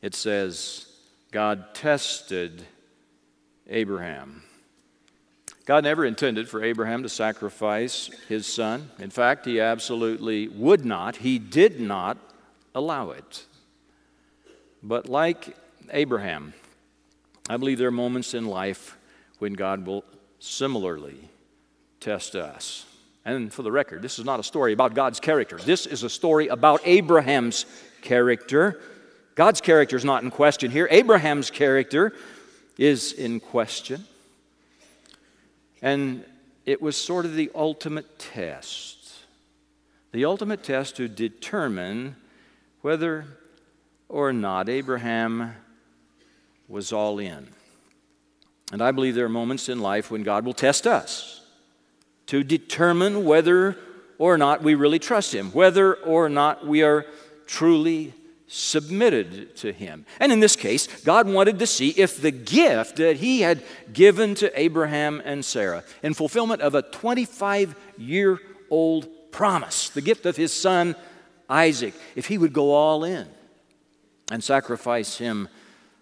it 0.00 0.14
says, 0.14 0.86
God 1.32 1.74
tested 1.74 2.66
Abraham. 3.66 4.42
God 5.64 5.84
never 5.84 6.04
intended 6.04 6.48
for 6.48 6.62
Abraham 6.62 7.02
to 7.04 7.08
sacrifice 7.08 8.10
his 8.28 8.46
son. 8.46 8.90
In 8.98 9.08
fact, 9.10 9.46
he 9.46 9.58
absolutely 9.58 10.48
would 10.48 10.84
not, 10.84 11.16
he 11.16 11.38
did 11.38 11.80
not 11.80 12.18
allow 12.74 13.10
it. 13.10 13.46
But 14.82 15.08
like 15.08 15.56
Abraham, 15.90 16.52
I 17.48 17.56
believe 17.56 17.78
there 17.78 17.88
are 17.88 17.92
moments 17.92 18.34
in 18.34 18.46
life 18.46 18.98
when 19.38 19.54
God 19.54 19.86
will 19.86 20.04
similarly 20.38 21.30
test 21.98 22.34
us. 22.34 22.84
And 23.24 23.52
for 23.52 23.62
the 23.62 23.72
record, 23.72 24.02
this 24.02 24.18
is 24.18 24.24
not 24.24 24.38
a 24.38 24.42
story 24.42 24.72
about 24.72 24.94
God's 24.94 25.20
character. 25.20 25.56
This 25.56 25.86
is 25.86 26.02
a 26.02 26.10
story 26.10 26.48
about 26.48 26.82
Abraham's 26.84 27.64
character. 28.02 28.80
God's 29.34 29.60
character 29.60 29.96
is 29.96 30.04
not 30.04 30.22
in 30.22 30.30
question 30.30 30.70
here. 30.70 30.88
Abraham's 30.90 31.50
character 31.50 32.12
is 32.76 33.12
in 33.12 33.40
question. 33.40 34.04
And 35.80 36.24
it 36.64 36.80
was 36.80 36.96
sort 36.96 37.24
of 37.24 37.34
the 37.34 37.50
ultimate 37.54 38.18
test. 38.18 38.98
The 40.12 40.24
ultimate 40.24 40.62
test 40.62 40.96
to 40.96 41.08
determine 41.08 42.16
whether 42.82 43.24
or 44.08 44.32
not 44.32 44.68
Abraham 44.68 45.54
was 46.68 46.92
all 46.92 47.18
in. 47.18 47.48
And 48.70 48.82
I 48.82 48.92
believe 48.92 49.14
there 49.14 49.26
are 49.26 49.30
moments 49.30 49.68
in 49.68 49.80
life 49.80 50.10
when 50.10 50.22
God 50.22 50.44
will 50.44 50.54
test 50.54 50.86
us 50.86 51.42
to 52.26 52.44
determine 52.44 53.24
whether 53.24 53.76
or 54.18 54.38
not 54.38 54.62
we 54.62 54.74
really 54.74 54.98
trust 54.98 55.34
Him, 55.34 55.50
whether 55.50 55.94
or 55.94 56.28
not 56.28 56.66
we 56.66 56.82
are 56.82 57.06
truly 57.46 58.14
submitted 58.52 59.56
to 59.56 59.72
Him. 59.72 60.04
And 60.20 60.32
in 60.32 60.40
this 60.40 60.56
case, 60.56 60.86
God 61.02 61.28
wanted 61.28 61.58
to 61.58 61.66
see 61.66 61.90
if 61.90 62.20
the 62.20 62.30
gift 62.30 62.96
that 62.96 63.16
He 63.16 63.40
had 63.40 63.62
given 63.92 64.34
to 64.36 64.60
Abraham 64.60 65.22
and 65.24 65.44
Sarah, 65.44 65.84
in 66.02 66.14
fulfillment 66.14 66.60
of 66.60 66.74
a 66.74 66.82
25 66.82 67.74
year 67.98 68.38
old 68.70 69.08
promise, 69.30 69.88
the 69.88 70.02
gift 70.02 70.26
of 70.26 70.36
His 70.36 70.52
son 70.52 70.94
Isaac, 71.48 71.94
if 72.14 72.26
He 72.26 72.38
would 72.38 72.52
go 72.52 72.72
all 72.72 73.04
in 73.04 73.26
and 74.30 74.44
sacrifice 74.44 75.18
Him 75.18 75.48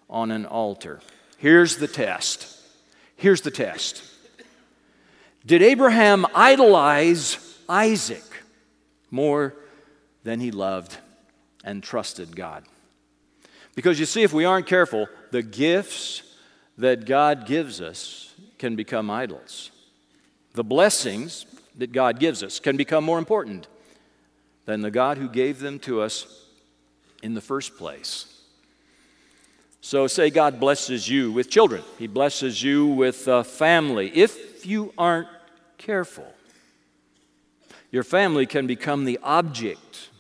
on 0.09 0.30
an 0.30 0.47
altar. 0.47 1.00
Here's 1.38 1.76
the 1.76 1.88
test 1.88 2.61
Here's 3.21 3.42
the 3.42 3.50
test 3.50 4.02
Did 5.45 5.61
Abraham 5.61 6.26
idolize 6.35 7.38
Isaac 7.69 8.25
more 9.11 9.54
than 10.25 10.40
he 10.40 10.50
loved 10.50 10.97
and 11.64 11.83
trusted 11.83 12.35
God? 12.35 12.64
Because 13.75 14.00
you 14.00 14.07
see, 14.07 14.23
if 14.23 14.33
we 14.33 14.45
aren't 14.45 14.67
careful, 14.67 15.09
the 15.31 15.43
gifts 15.43 16.23
that 16.79 17.07
God 17.07 17.47
gives 17.47 17.81
us 17.81 18.35
can 18.59 18.76
become 18.76 19.11
idols. 19.11 19.71
The 20.55 20.64
blessings 20.64 21.47
that 21.76 21.93
God 21.93 22.19
gives 22.19 22.43
us 22.43 22.59
can 22.59 22.76
become 22.76 23.05
more 23.05 23.19
important 23.19 23.69
than 24.67 24.81
the 24.81 24.90
God 24.90 25.19
who 25.19 25.29
gave 25.29 25.61
them 25.61 25.79
to 25.81 26.00
us 26.00 26.47
in 27.23 27.35
the 27.35 27.40
first 27.40 27.76
place. 27.76 28.26
So, 29.81 30.07
say 30.07 30.29
God 30.31 30.61
blesses 30.61 31.09
you 31.09 31.33
with 31.33 31.49
children, 31.49 31.83
He 31.99 32.07
blesses 32.07 32.62
you 32.62 32.87
with 32.87 33.26
a 33.29 33.43
family. 33.45 34.11
If 34.14 34.67
you 34.67 34.93
aren't 34.99 35.29
careful, 35.79 36.31
your 37.90 38.05
family 38.05 38.47
can 38.47 38.67
become 38.67 39.05
the 39.05 39.19
object 39.23 40.11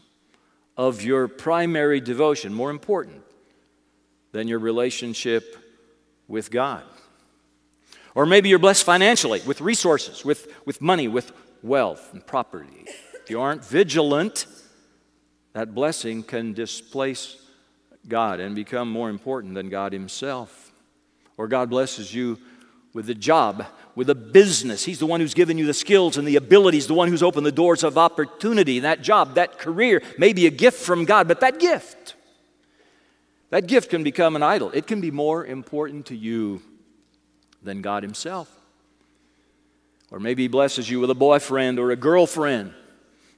of 0.80 1.02
your 1.02 1.28
primary 1.28 2.00
devotion, 2.00 2.54
more 2.54 2.70
important 2.70 3.22
than 4.32 4.48
your 4.48 4.58
relationship 4.58 5.54
with 6.26 6.50
God. 6.50 6.82
Or 8.14 8.24
maybe 8.24 8.48
you're 8.48 8.58
blessed 8.58 8.84
financially 8.84 9.42
with 9.46 9.60
resources, 9.60 10.24
with, 10.24 10.50
with 10.64 10.80
money, 10.80 11.06
with 11.06 11.32
wealth 11.62 12.08
and 12.14 12.26
property. 12.26 12.86
If 13.22 13.28
you 13.28 13.42
aren't 13.42 13.62
vigilant, 13.62 14.46
that 15.52 15.74
blessing 15.74 16.22
can 16.22 16.54
displace 16.54 17.36
God 18.08 18.40
and 18.40 18.54
become 18.54 18.90
more 18.90 19.10
important 19.10 19.52
than 19.52 19.68
God 19.68 19.92
Himself. 19.92 20.72
Or 21.36 21.46
God 21.46 21.68
blesses 21.68 22.14
you 22.14 22.38
with 22.92 23.08
a 23.08 23.14
job, 23.14 23.66
with 23.94 24.10
a 24.10 24.14
business. 24.14 24.84
He's 24.84 24.98
the 24.98 25.06
one 25.06 25.20
who's 25.20 25.34
given 25.34 25.58
you 25.58 25.66
the 25.66 25.74
skills 25.74 26.16
and 26.16 26.26
the 26.26 26.36
abilities, 26.36 26.86
the 26.86 26.94
one 26.94 27.08
who's 27.08 27.22
opened 27.22 27.46
the 27.46 27.52
doors 27.52 27.84
of 27.84 27.96
opportunity. 27.96 28.80
That 28.80 29.02
job, 29.02 29.34
that 29.34 29.58
career 29.58 30.02
may 30.18 30.32
be 30.32 30.46
a 30.46 30.50
gift 30.50 30.80
from 30.82 31.04
God, 31.04 31.28
but 31.28 31.40
that 31.40 31.60
gift, 31.60 32.14
that 33.50 33.66
gift 33.66 33.90
can 33.90 34.02
become 34.02 34.36
an 34.36 34.42
idol. 34.42 34.70
It 34.72 34.86
can 34.86 35.00
be 35.00 35.10
more 35.10 35.44
important 35.44 36.06
to 36.06 36.16
you 36.16 36.62
than 37.62 37.82
God 37.82 38.02
Himself. 38.02 38.50
Or 40.10 40.18
maybe 40.18 40.42
He 40.42 40.48
blesses 40.48 40.90
you 40.90 40.98
with 40.98 41.10
a 41.10 41.14
boyfriend 41.14 41.78
or 41.78 41.90
a 41.90 41.96
girlfriend, 41.96 42.74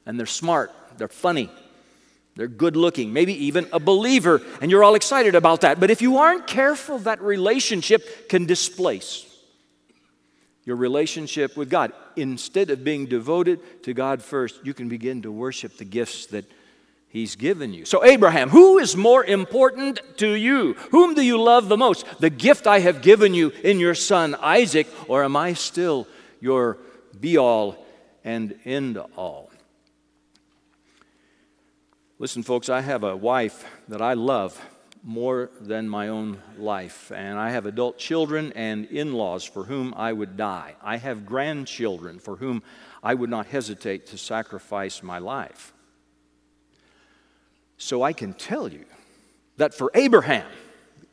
and 0.06 0.18
they're 0.18 0.26
smart, 0.26 0.72
they're 0.96 1.08
funny, 1.08 1.50
they're 2.36 2.48
good 2.48 2.76
looking, 2.76 3.12
maybe 3.12 3.46
even 3.46 3.68
a 3.72 3.80
believer, 3.80 4.40
and 4.62 4.70
you're 4.70 4.82
all 4.82 4.94
excited 4.94 5.34
about 5.34 5.62
that. 5.62 5.80
But 5.80 5.90
if 5.90 6.00
you 6.00 6.18
aren't 6.18 6.46
careful, 6.46 6.98
that 7.00 7.20
relationship 7.20 8.30
can 8.30 8.46
displace 8.46 9.26
your 10.64 10.76
relationship 10.76 11.56
with 11.56 11.70
God. 11.70 11.92
Instead 12.16 12.70
of 12.70 12.84
being 12.84 13.06
devoted 13.06 13.82
to 13.84 13.94
God 13.94 14.22
first, 14.22 14.64
you 14.64 14.74
can 14.74 14.88
begin 14.88 15.22
to 15.22 15.32
worship 15.32 15.76
the 15.76 15.84
gifts 15.84 16.26
that 16.26 16.44
He's 17.08 17.36
given 17.36 17.74
you. 17.74 17.84
So, 17.84 18.04
Abraham, 18.04 18.48
who 18.48 18.78
is 18.78 18.96
more 18.96 19.22
important 19.22 20.00
to 20.16 20.30
you? 20.30 20.74
Whom 20.92 21.14
do 21.14 21.20
you 21.20 21.40
love 21.40 21.68
the 21.68 21.76
most? 21.76 22.06
The 22.20 22.30
gift 22.30 22.66
I 22.66 22.78
have 22.78 23.02
given 23.02 23.34
you 23.34 23.50
in 23.62 23.78
your 23.78 23.94
son 23.94 24.34
Isaac, 24.40 24.86
or 25.08 25.22
am 25.22 25.36
I 25.36 25.52
still 25.52 26.06
your 26.40 26.78
be 27.20 27.36
all 27.36 27.84
and 28.24 28.58
end 28.64 28.96
all? 29.16 29.50
Listen, 32.18 32.42
folks, 32.42 32.68
I 32.68 32.80
have 32.80 33.02
a 33.02 33.16
wife 33.16 33.66
that 33.88 34.00
I 34.00 34.14
love 34.14 34.58
more 35.02 35.50
than 35.60 35.88
my 35.88 36.08
own 36.08 36.38
life. 36.56 37.10
And 37.14 37.38
I 37.38 37.50
have 37.50 37.66
adult 37.66 37.98
children 37.98 38.52
and 38.54 38.86
in 38.86 39.12
laws 39.14 39.44
for 39.44 39.64
whom 39.64 39.92
I 39.96 40.12
would 40.12 40.36
die. 40.36 40.76
I 40.82 40.96
have 40.96 41.26
grandchildren 41.26 42.18
for 42.18 42.36
whom 42.36 42.62
I 43.02 43.14
would 43.14 43.30
not 43.30 43.46
hesitate 43.46 44.06
to 44.08 44.18
sacrifice 44.18 45.02
my 45.02 45.18
life. 45.18 45.72
So 47.78 48.02
I 48.02 48.12
can 48.12 48.32
tell 48.32 48.68
you 48.68 48.84
that 49.56 49.74
for 49.74 49.90
Abraham, 49.94 50.46
it 51.00 51.08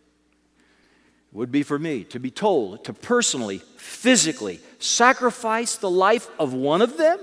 would 1.36 1.52
be 1.52 1.64
for 1.64 1.80
me 1.80 2.04
to 2.06 2.20
be 2.20 2.30
told 2.30 2.86
to 2.86 2.94
personally, 2.94 3.58
physically 3.78 4.60
sacrifice 4.78 5.76
the 5.78 5.90
life 5.90 6.30
of 6.40 6.54
one 6.54 6.84
of 6.84 6.98
them? 6.98 7.20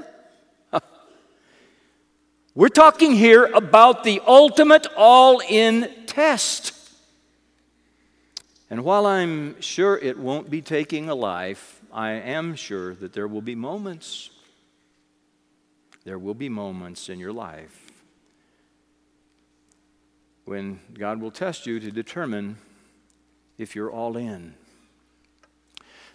We're 2.56 2.70
talking 2.70 3.12
here 3.12 3.44
about 3.52 4.02
the 4.02 4.22
ultimate 4.26 4.86
all 4.96 5.42
in 5.46 5.92
test. 6.06 6.72
And 8.70 8.82
while 8.82 9.04
I'm 9.04 9.60
sure 9.60 9.98
it 9.98 10.18
won't 10.18 10.48
be 10.48 10.62
taking 10.62 11.10
a 11.10 11.14
life, 11.14 11.82
I 11.92 12.12
am 12.12 12.54
sure 12.54 12.94
that 12.94 13.12
there 13.12 13.28
will 13.28 13.42
be 13.42 13.54
moments. 13.54 14.30
There 16.04 16.18
will 16.18 16.32
be 16.32 16.48
moments 16.48 17.10
in 17.10 17.18
your 17.18 17.34
life 17.34 17.92
when 20.46 20.80
God 20.94 21.20
will 21.20 21.30
test 21.30 21.66
you 21.66 21.78
to 21.78 21.90
determine 21.90 22.56
if 23.58 23.76
you're 23.76 23.90
all 23.90 24.16
in. 24.16 24.54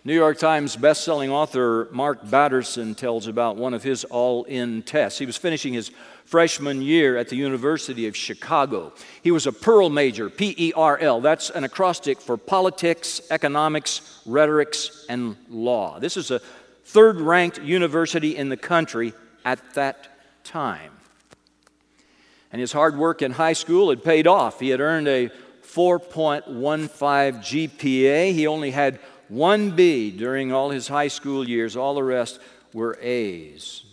New 0.03 0.15
York 0.15 0.39
Times 0.39 0.75
bestselling 0.75 1.29
author 1.29 1.87
Mark 1.91 2.27
Batterson 2.27 2.95
tells 2.95 3.27
about 3.27 3.55
one 3.55 3.75
of 3.75 3.83
his 3.83 4.03
all 4.05 4.45
in 4.45 4.81
tests. 4.81 5.19
He 5.19 5.27
was 5.27 5.37
finishing 5.37 5.73
his 5.73 5.91
freshman 6.25 6.81
year 6.81 7.17
at 7.17 7.29
the 7.29 7.35
University 7.35 8.07
of 8.07 8.17
Chicago. 8.17 8.93
He 9.21 9.29
was 9.29 9.45
a 9.45 9.51
Pearl 9.51 9.91
major, 9.91 10.31
P 10.31 10.55
E 10.57 10.73
R 10.75 10.97
L. 10.97 11.21
That's 11.21 11.51
an 11.51 11.63
acrostic 11.63 12.19
for 12.19 12.35
politics, 12.35 13.21
economics, 13.29 14.21
rhetorics, 14.25 15.05
and 15.07 15.35
law. 15.49 15.99
This 15.99 16.17
is 16.17 16.31
a 16.31 16.39
third 16.85 17.21
ranked 17.21 17.61
university 17.61 18.35
in 18.35 18.49
the 18.49 18.57
country 18.57 19.13
at 19.45 19.59
that 19.75 20.07
time. 20.43 20.93
And 22.51 22.59
his 22.59 22.71
hard 22.71 22.97
work 22.97 23.21
in 23.21 23.33
high 23.33 23.53
school 23.53 23.91
had 23.91 24.03
paid 24.03 24.25
off. 24.25 24.59
He 24.59 24.69
had 24.69 24.79
earned 24.79 25.07
a 25.07 25.29
4.15 25.63 26.49
GPA. 27.37 28.33
He 28.33 28.47
only 28.47 28.71
had 28.71 28.99
one 29.31 29.71
B 29.71 30.11
during 30.11 30.51
all 30.51 30.71
his 30.71 30.89
high 30.89 31.07
school 31.07 31.47
years, 31.47 31.77
all 31.77 31.95
the 31.95 32.03
rest 32.03 32.39
were 32.73 32.99
A's. 33.01 33.83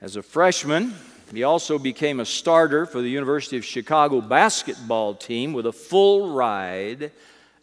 As 0.00 0.16
a 0.16 0.22
freshman, 0.22 0.92
he 1.32 1.44
also 1.44 1.78
became 1.78 2.18
a 2.18 2.24
starter 2.24 2.84
for 2.84 3.00
the 3.00 3.08
University 3.08 3.56
of 3.56 3.64
Chicago 3.64 4.20
basketball 4.20 5.14
team 5.14 5.52
with 5.52 5.66
a 5.66 5.72
full 5.72 6.32
ride 6.32 7.12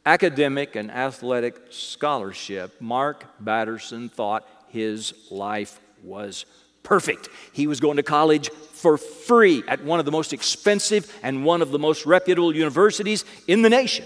academic 0.05 0.77
and 0.77 0.89
athletic 0.89 1.57
scholarship. 1.71 2.79
Mark 2.79 3.25
Batterson 3.43 4.09
thought 4.09 4.47
his 4.69 5.13
life 5.29 5.81
was 6.03 6.45
perfect. 6.83 7.27
He 7.51 7.67
was 7.67 7.81
going 7.81 7.97
to 7.97 8.03
college 8.03 8.49
for 8.49 8.97
free 8.97 9.61
at 9.67 9.83
one 9.83 9.99
of 9.99 10.05
the 10.05 10.11
most 10.11 10.31
expensive 10.31 11.13
and 11.21 11.43
one 11.43 11.61
of 11.61 11.71
the 11.71 11.79
most 11.79 12.05
reputable 12.05 12.55
universities 12.55 13.25
in 13.45 13.61
the 13.61 13.69
nation. 13.69 14.05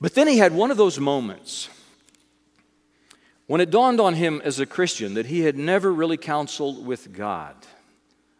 But 0.00 0.14
then 0.14 0.28
he 0.28 0.38
had 0.38 0.54
one 0.54 0.70
of 0.70 0.76
those 0.76 0.98
moments 0.98 1.68
when 3.46 3.60
it 3.60 3.70
dawned 3.70 4.00
on 4.00 4.14
him 4.14 4.40
as 4.44 4.60
a 4.60 4.66
Christian 4.66 5.14
that 5.14 5.26
he 5.26 5.40
had 5.40 5.58
never 5.58 5.92
really 5.92 6.16
counseled 6.16 6.86
with 6.86 7.12
God 7.12 7.54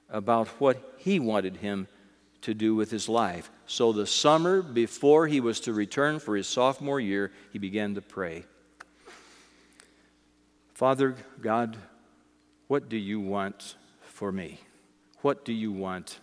about 0.08 0.48
what 0.60 0.94
he 0.98 1.18
wanted 1.18 1.56
him 1.56 1.88
to 2.42 2.54
do 2.54 2.74
with 2.74 2.90
his 2.90 3.08
life. 3.08 3.50
So 3.66 3.92
the 3.92 4.06
summer 4.06 4.62
before 4.62 5.26
he 5.26 5.40
was 5.40 5.60
to 5.60 5.72
return 5.72 6.18
for 6.20 6.36
his 6.36 6.46
sophomore 6.46 7.00
year, 7.00 7.32
he 7.52 7.58
began 7.58 7.94
to 7.94 8.00
pray 8.00 8.44
Father 10.74 11.14
God, 11.42 11.76
what 12.66 12.88
do 12.88 12.96
you 12.96 13.20
want 13.20 13.74
for 14.00 14.32
me? 14.32 14.60
What 15.20 15.44
do 15.44 15.52
you 15.52 15.72
want 15.72 16.20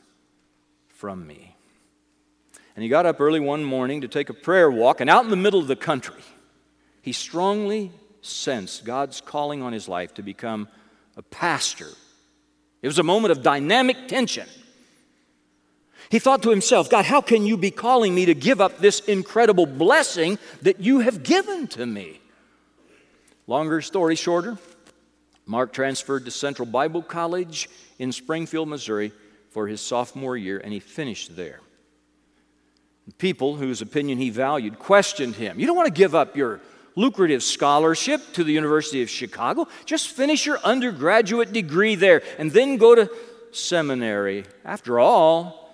from 0.88 1.28
me? 1.28 1.57
And 2.78 2.84
he 2.84 2.90
got 2.90 3.08
up 3.08 3.20
early 3.20 3.40
one 3.40 3.64
morning 3.64 4.02
to 4.02 4.08
take 4.08 4.30
a 4.30 4.36
prayer 4.36 4.70
walk, 4.70 5.02
and 5.02 5.10
out 5.10 5.24
in 5.24 5.32
the 5.32 5.36
middle 5.36 5.60
of 5.60 5.66
the 5.66 5.76
country, 5.76 6.22
he 7.02 7.12
strongly 7.12 7.92
sensed 8.22 8.86
God's 8.86 9.20
calling 9.20 9.64
on 9.64 9.74
his 9.74 9.88
life 9.88 10.14
to 10.14 10.22
become 10.22 10.68
a 11.16 11.24
pastor. 11.24 11.90
It 12.84 12.88
was 12.88 13.00
a 13.00 13.04
moment 13.04 13.32
of 13.32 13.42
dynamic 13.42 14.08
tension. 14.08 14.48
He 16.12 16.20
thought 16.20 16.44
to 16.44 16.52
himself, 16.52 16.88
God, 16.88 17.06
how 17.06 17.20
can 17.20 17.48
you 17.48 17.58
be 17.58 17.72
calling 17.72 18.14
me 18.14 18.28
to 18.28 18.36
give 18.36 18.62
up 18.62 18.78
this 18.78 19.00
incredible 19.00 19.66
blessing 19.66 20.38
that 20.62 20.80
you 20.80 21.00
have 21.00 21.24
given 21.24 21.66
to 21.70 21.84
me? 21.84 22.22
Longer 23.48 23.82
story 23.82 24.16
shorter, 24.16 24.60
Mark 25.48 25.74
transferred 25.74 26.26
to 26.26 26.32
Central 26.32 26.68
Bible 26.68 27.02
College 27.02 27.72
in 27.98 28.12
Springfield, 28.12 28.70
Missouri 28.70 29.14
for 29.50 29.66
his 29.66 29.82
sophomore 29.82 30.38
year, 30.38 30.62
and 30.64 30.72
he 30.72 30.80
finished 30.80 31.36
there. 31.36 31.60
People 33.18 33.56
whose 33.56 33.82
opinion 33.82 34.18
he 34.18 34.30
valued 34.30 34.80
questioned 34.80 35.36
him. 35.36 35.60
You 35.60 35.66
don't 35.66 35.78
want 35.78 35.88
to 35.88 35.98
give 35.98 36.14
up 36.14 36.36
your 36.36 36.60
lucrative 36.96 37.42
scholarship 37.42 38.22
to 38.34 38.44
the 38.44 38.52
University 38.52 39.02
of 39.02 39.10
Chicago. 39.10 39.68
Just 39.86 40.10
finish 40.10 40.46
your 40.46 40.60
undergraduate 40.60 41.54
degree 41.54 41.96
there 41.96 42.22
and 42.38 42.52
then 42.52 42.78
go 42.78 42.96
to 42.96 43.10
seminary. 43.52 44.44
After 44.66 45.00
all, 45.00 45.74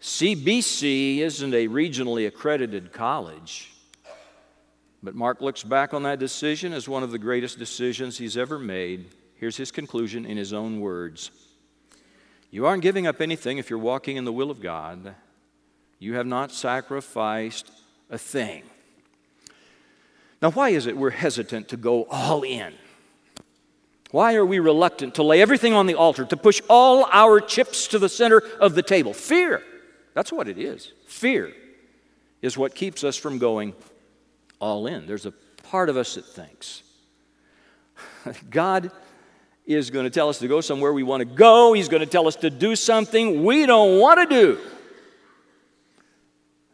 CBC 0.00 1.18
isn't 1.18 1.54
a 1.54 1.68
regionally 1.68 2.26
accredited 2.26 2.92
college. 2.92 3.72
But 5.02 5.14
Mark 5.14 5.40
looks 5.40 5.62
back 5.62 5.94
on 5.94 6.02
that 6.04 6.18
decision 6.18 6.72
as 6.72 6.88
one 6.88 7.02
of 7.02 7.10
the 7.10 7.18
greatest 7.18 7.58
decisions 7.58 8.18
he's 8.18 8.36
ever 8.36 8.58
made. 8.58 9.06
Here's 9.34 9.56
his 9.56 9.70
conclusion 9.70 10.24
in 10.24 10.36
his 10.36 10.52
own 10.52 10.80
words 10.80 11.30
You 12.50 12.66
aren't 12.66 12.82
giving 12.82 13.06
up 13.06 13.20
anything 13.20 13.58
if 13.58 13.70
you're 13.70 13.78
walking 13.78 14.16
in 14.16 14.24
the 14.24 14.32
will 14.32 14.50
of 14.50 14.60
God 14.60 15.14
you 16.02 16.14
have 16.14 16.26
not 16.26 16.50
sacrificed 16.50 17.70
a 18.10 18.18
thing. 18.18 18.64
Now, 20.42 20.50
why 20.50 20.70
is 20.70 20.86
it 20.86 20.96
we're 20.96 21.10
hesitant 21.10 21.68
to 21.68 21.76
go 21.76 22.08
all 22.10 22.42
in? 22.42 22.74
Why 24.10 24.34
are 24.34 24.44
we 24.44 24.58
reluctant 24.58 25.14
to 25.14 25.22
lay 25.22 25.40
everything 25.40 25.74
on 25.74 25.86
the 25.86 25.94
altar, 25.94 26.24
to 26.24 26.36
push 26.36 26.60
all 26.68 27.08
our 27.12 27.40
chips 27.40 27.86
to 27.88 28.00
the 28.00 28.08
center 28.08 28.38
of 28.60 28.74
the 28.74 28.82
table? 28.82 29.14
Fear. 29.14 29.62
That's 30.12 30.32
what 30.32 30.48
it 30.48 30.58
is. 30.58 30.90
Fear 31.06 31.52
is 32.42 32.58
what 32.58 32.74
keeps 32.74 33.04
us 33.04 33.16
from 33.16 33.38
going 33.38 33.72
all 34.58 34.88
in. 34.88 35.06
There's 35.06 35.24
a 35.24 35.32
part 35.70 35.88
of 35.88 35.96
us 35.96 36.16
that 36.16 36.24
thinks 36.24 36.82
God 38.50 38.90
is 39.66 39.90
going 39.90 40.04
to 40.04 40.10
tell 40.10 40.28
us 40.28 40.40
to 40.40 40.48
go 40.48 40.60
somewhere 40.60 40.92
we 40.92 41.04
want 41.04 41.20
to 41.20 41.24
go, 41.36 41.74
He's 41.74 41.88
going 41.88 42.00
to 42.00 42.10
tell 42.10 42.26
us 42.26 42.34
to 42.36 42.50
do 42.50 42.74
something 42.74 43.44
we 43.44 43.66
don't 43.66 44.00
want 44.00 44.28
to 44.28 44.34
do. 44.34 44.58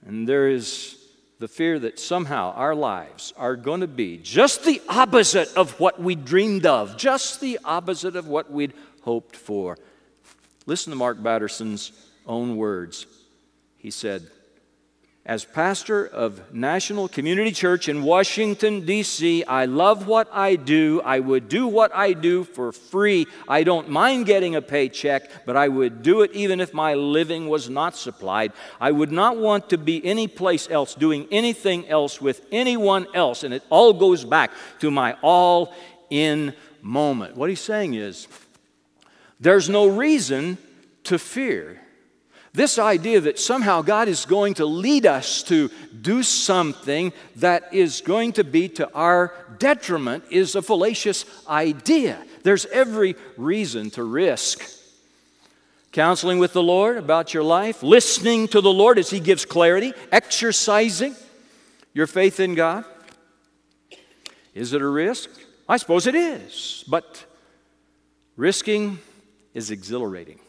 And 0.09 0.29
there 0.29 0.49
is 0.49 0.99
the 1.38 1.47
fear 1.47 1.79
that 1.79 2.01
somehow 2.01 2.53
our 2.55 2.75
lives 2.75 3.33
are 3.37 3.55
going 3.55 3.83
to 3.83 3.87
be 3.87 4.18
just 4.18 4.64
the 4.64 4.83
opposite 4.88 5.57
of 5.57 5.79
what 5.79 6.01
we 6.01 6.16
dreamed 6.16 6.66
of, 6.66 6.97
just 6.97 7.40
the 7.40 7.61
opposite 7.64 8.16
of 8.16 8.27
what 8.27 8.51
we'd 8.51 8.73
hoped 9.03 9.37
for. 9.37 9.79
Listen 10.66 10.90
to 10.90 10.97
Mark 10.97 11.23
Batterson's 11.23 11.92
own 12.27 12.57
words 12.57 13.07
he 13.79 13.92
said, 13.92 14.29
as 15.29 15.45
pastor 15.45 16.07
of 16.07 16.55
National 16.55 17.07
Community 17.07 17.53
Church 17.53 17.87
in 17.87 18.03
Washington, 18.03 18.87
D.C., 18.87 19.45
I 19.45 19.67
love 19.67 20.07
what 20.07 20.27
I 20.33 20.57
do. 20.57 21.03
I 21.05 21.21
would 21.21 21.51
do 21.51 21.67
what 21.67 21.95
I 21.95 22.14
do 22.14 22.45
for 22.45 22.73
free. 22.73 23.27
I 23.47 23.62
don't 23.62 23.91
mind 23.91 24.25
getting 24.25 24.57
a 24.57 24.62
paycheck, 24.62 25.45
but 25.45 25.55
I 25.55 25.69
would 25.69 26.03
do 26.03 26.23
it 26.23 26.33
even 26.33 26.61
if 26.61 26.73
my 26.73 26.95
living 26.95 27.47
was 27.47 27.69
not 27.69 27.95
supplied. 27.95 28.55
I 28.81 28.91
would 28.91 29.12
not 29.12 29.37
want 29.37 29.69
to 29.69 29.77
be 29.77 30.03
any 30.03 30.29
place 30.29 30.67
else 30.71 30.95
doing 30.95 31.29
anything 31.31 31.87
else 31.88 32.23
with 32.23 32.41
anyone 32.51 33.07
else. 33.14 33.45
And 33.45 33.53
it 33.53 33.64
all 33.69 33.93
goes 33.93 34.25
back 34.25 34.51
to 34.79 34.91
my 34.91 35.14
all 35.21 35.75
in 36.09 36.55
moment. 36.81 37.37
What 37.37 37.51
he's 37.51 37.61
saying 37.61 37.93
is 37.93 38.29
there's 39.38 39.69
no 39.69 39.88
reason 39.88 40.57
to 41.05 41.19
fear 41.19 41.83
this 42.59 42.79
idea 42.79 43.21
that 43.21 43.38
somehow 43.38 43.83
God 43.83 44.09
is 44.09 44.27
going 44.27 44.55
to 44.55 44.66
lead 44.66 45.07
us 45.07 45.44
to 45.44 45.71
do 46.01 46.25
something 46.25 47.12
that 47.37 47.73
is 47.73 48.01
going 48.01 48.33
to 48.33 48.42
be 48.42 48.68
to 48.71 48.92
our 48.92 49.33
detriment 49.59 50.25
is 50.31 50.57
a 50.57 50.62
fallacious 50.62 51.25
idea. 51.49 52.18
There's 52.42 52.66
every 52.66 53.14
reason 53.37 53.90
to 53.90 54.03
risk 54.03 54.61
counseling 55.92 56.38
with 56.38 56.53
the 56.53 56.62
Lord 56.62 56.97
about 56.97 57.33
your 57.33 57.44
life, 57.44 57.83
listening 57.83 58.49
to 58.49 58.61
the 58.61 58.73
Lord 58.73 58.99
as 58.99 59.11
He 59.11 59.21
gives 59.21 59.44
clarity, 59.44 59.92
exercising 60.12 61.14
your 61.94 62.07
faith 62.07 62.40
in 62.40 62.55
God. 62.55 62.85
Is 64.55 64.73
it 64.73 64.83
a 64.83 64.87
risk? 64.87 65.31
I 65.68 65.77
suppose 65.77 66.07
it 66.07 66.14
is, 66.14 66.85
but 66.88 67.25
risking 68.37 68.99
is 69.55 69.71
exhilarating. 69.71 70.40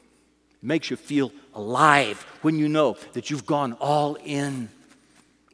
Makes 0.62 0.90
you 0.90 0.98
feel 0.98 1.32
alive 1.54 2.22
when 2.42 2.58
you 2.60 2.68
know 2.68 2.98
that 3.14 3.30
you've 3.30 3.46
gone 3.46 3.74
all 3.74 4.16
in 4.16 4.70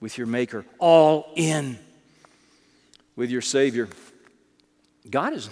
with 0.02 0.18
your 0.18 0.28
Maker, 0.28 0.66
all 0.80 1.32
in 1.36 1.78
with 3.16 3.30
your 3.30 3.42
Savior. 3.42 3.88
God 5.10 5.34
is 5.34 5.50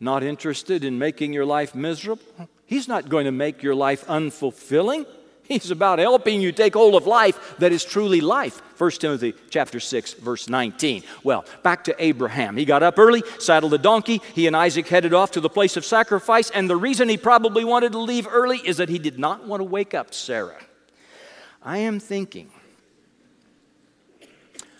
not 0.00 0.22
interested 0.22 0.82
in 0.82 0.98
making 0.98 1.32
your 1.32 1.44
life 1.44 1.74
miserable. 1.74 2.22
He's 2.64 2.88
not 2.88 3.08
going 3.08 3.26
to 3.26 3.32
make 3.32 3.62
your 3.62 3.74
life 3.74 4.06
unfulfilling. 4.06 5.06
He's 5.50 5.72
about 5.72 5.98
helping 5.98 6.40
you 6.40 6.52
take 6.52 6.74
hold 6.74 6.94
of 6.94 7.08
life 7.08 7.56
that 7.58 7.72
is 7.72 7.84
truly 7.84 8.20
life. 8.20 8.62
1 8.80 8.90
Timothy 8.92 9.34
chapter 9.50 9.80
6 9.80 10.12
verse 10.14 10.48
19. 10.48 11.02
Well, 11.24 11.44
back 11.64 11.82
to 11.84 11.96
Abraham. 11.98 12.56
He 12.56 12.64
got 12.64 12.84
up 12.84 13.00
early, 13.00 13.24
saddled 13.40 13.74
a 13.74 13.78
donkey. 13.78 14.22
He 14.32 14.46
and 14.46 14.56
Isaac 14.56 14.86
headed 14.86 15.12
off 15.12 15.32
to 15.32 15.40
the 15.40 15.50
place 15.50 15.76
of 15.76 15.84
sacrifice, 15.84 16.50
and 16.50 16.70
the 16.70 16.76
reason 16.76 17.08
he 17.08 17.16
probably 17.16 17.64
wanted 17.64 17.90
to 17.92 17.98
leave 17.98 18.28
early 18.30 18.58
is 18.58 18.76
that 18.76 18.88
he 18.88 19.00
did 19.00 19.18
not 19.18 19.44
want 19.44 19.58
to 19.58 19.64
wake 19.64 19.92
up 19.92 20.14
Sarah. 20.14 20.60
I 21.64 21.78
am 21.78 21.98
thinking 21.98 22.52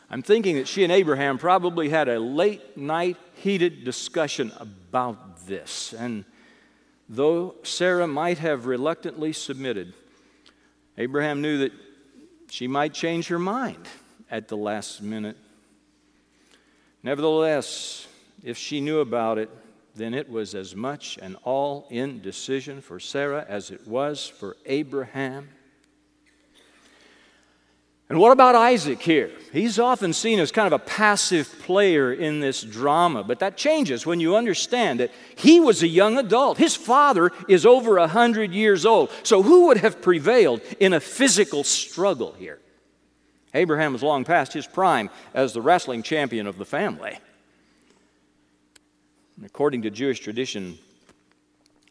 I'm 0.09 0.23
thinking 0.23 0.55
that 0.57 0.69
she 0.69 0.85
and 0.85 0.93
Abraham 0.93 1.37
probably 1.37 1.89
had 1.89 2.09
a 2.09 2.21
late 2.21 2.77
night 2.77 3.17
heated 3.35 3.85
discussion 3.85 4.53
about 4.59 5.47
this. 5.47 5.93
And 5.93 6.25
though 7.09 7.57
Sarah 7.65 8.07
might 8.07 8.39
have 8.39 8.67
reluctantly 8.67 9.33
submitted, 9.33 9.95
Abraham 11.01 11.41
knew 11.41 11.57
that 11.57 11.73
she 12.51 12.69
might 12.69 12.93
change 12.93 13.29
her 13.29 13.39
mind 13.39 13.89
at 14.31 14.49
the 14.49 14.57
last 14.57 15.01
minute. 15.01 15.39
Nevertheless, 17.03 18.07
if 18.45 18.59
she 18.59 18.83
knew 18.83 18.99
about 18.99 19.39
it, 19.39 19.49
then 19.95 20.13
it 20.13 20.29
was 20.29 20.55
as 20.55 20.77
much 20.77 21.17
an 21.23 21.37
all 21.43 21.87
in 21.89 22.21
decision 22.21 22.83
for 22.83 23.01
Sarah 23.01 23.47
as 23.49 23.71
it 23.71 23.89
was 23.89 24.29
for 24.29 24.59
Abraham. 24.67 25.49
And 28.11 28.19
what 28.19 28.33
about 28.33 28.57
Isaac 28.57 29.01
here? 29.01 29.31
He's 29.53 29.79
often 29.79 30.13
seen 30.13 30.41
as 30.41 30.51
kind 30.51 30.67
of 30.67 30.73
a 30.73 30.85
passive 30.85 31.49
player 31.61 32.13
in 32.13 32.41
this 32.41 32.61
drama, 32.61 33.23
but 33.23 33.39
that 33.39 33.57
changes 33.57 34.05
when 34.05 34.19
you 34.19 34.35
understand 34.35 34.99
that 34.99 35.13
he 35.37 35.61
was 35.61 35.85
a 35.85 35.89
young 35.89 36.19
adult. 36.19 36.59
His 36.59 36.75
father 36.75 37.31
is 37.49 37.65
over 37.65 37.99
a 37.99 38.09
hundred 38.09 38.51
years 38.51 38.85
old. 38.85 39.13
So 39.23 39.45
who 39.45 39.69
would 39.69 39.77
have 39.77 40.03
prevailed 40.03 40.61
in 40.81 40.93
a 40.93 40.99
physical 40.99 41.63
struggle 41.63 42.33
here? 42.33 42.59
Abraham 43.55 43.93
was 43.93 44.03
long 44.03 44.25
past 44.25 44.53
his 44.53 44.67
prime 44.67 45.09
as 45.33 45.53
the 45.53 45.63
wrestling 45.63 46.03
champion 46.03 46.49
of 46.49 46.59
the 46.59 46.65
family. 46.65 47.17
And 49.37 49.47
according 49.47 49.83
to 49.83 49.91
Jewish 49.91 50.19
tradition, 50.19 50.79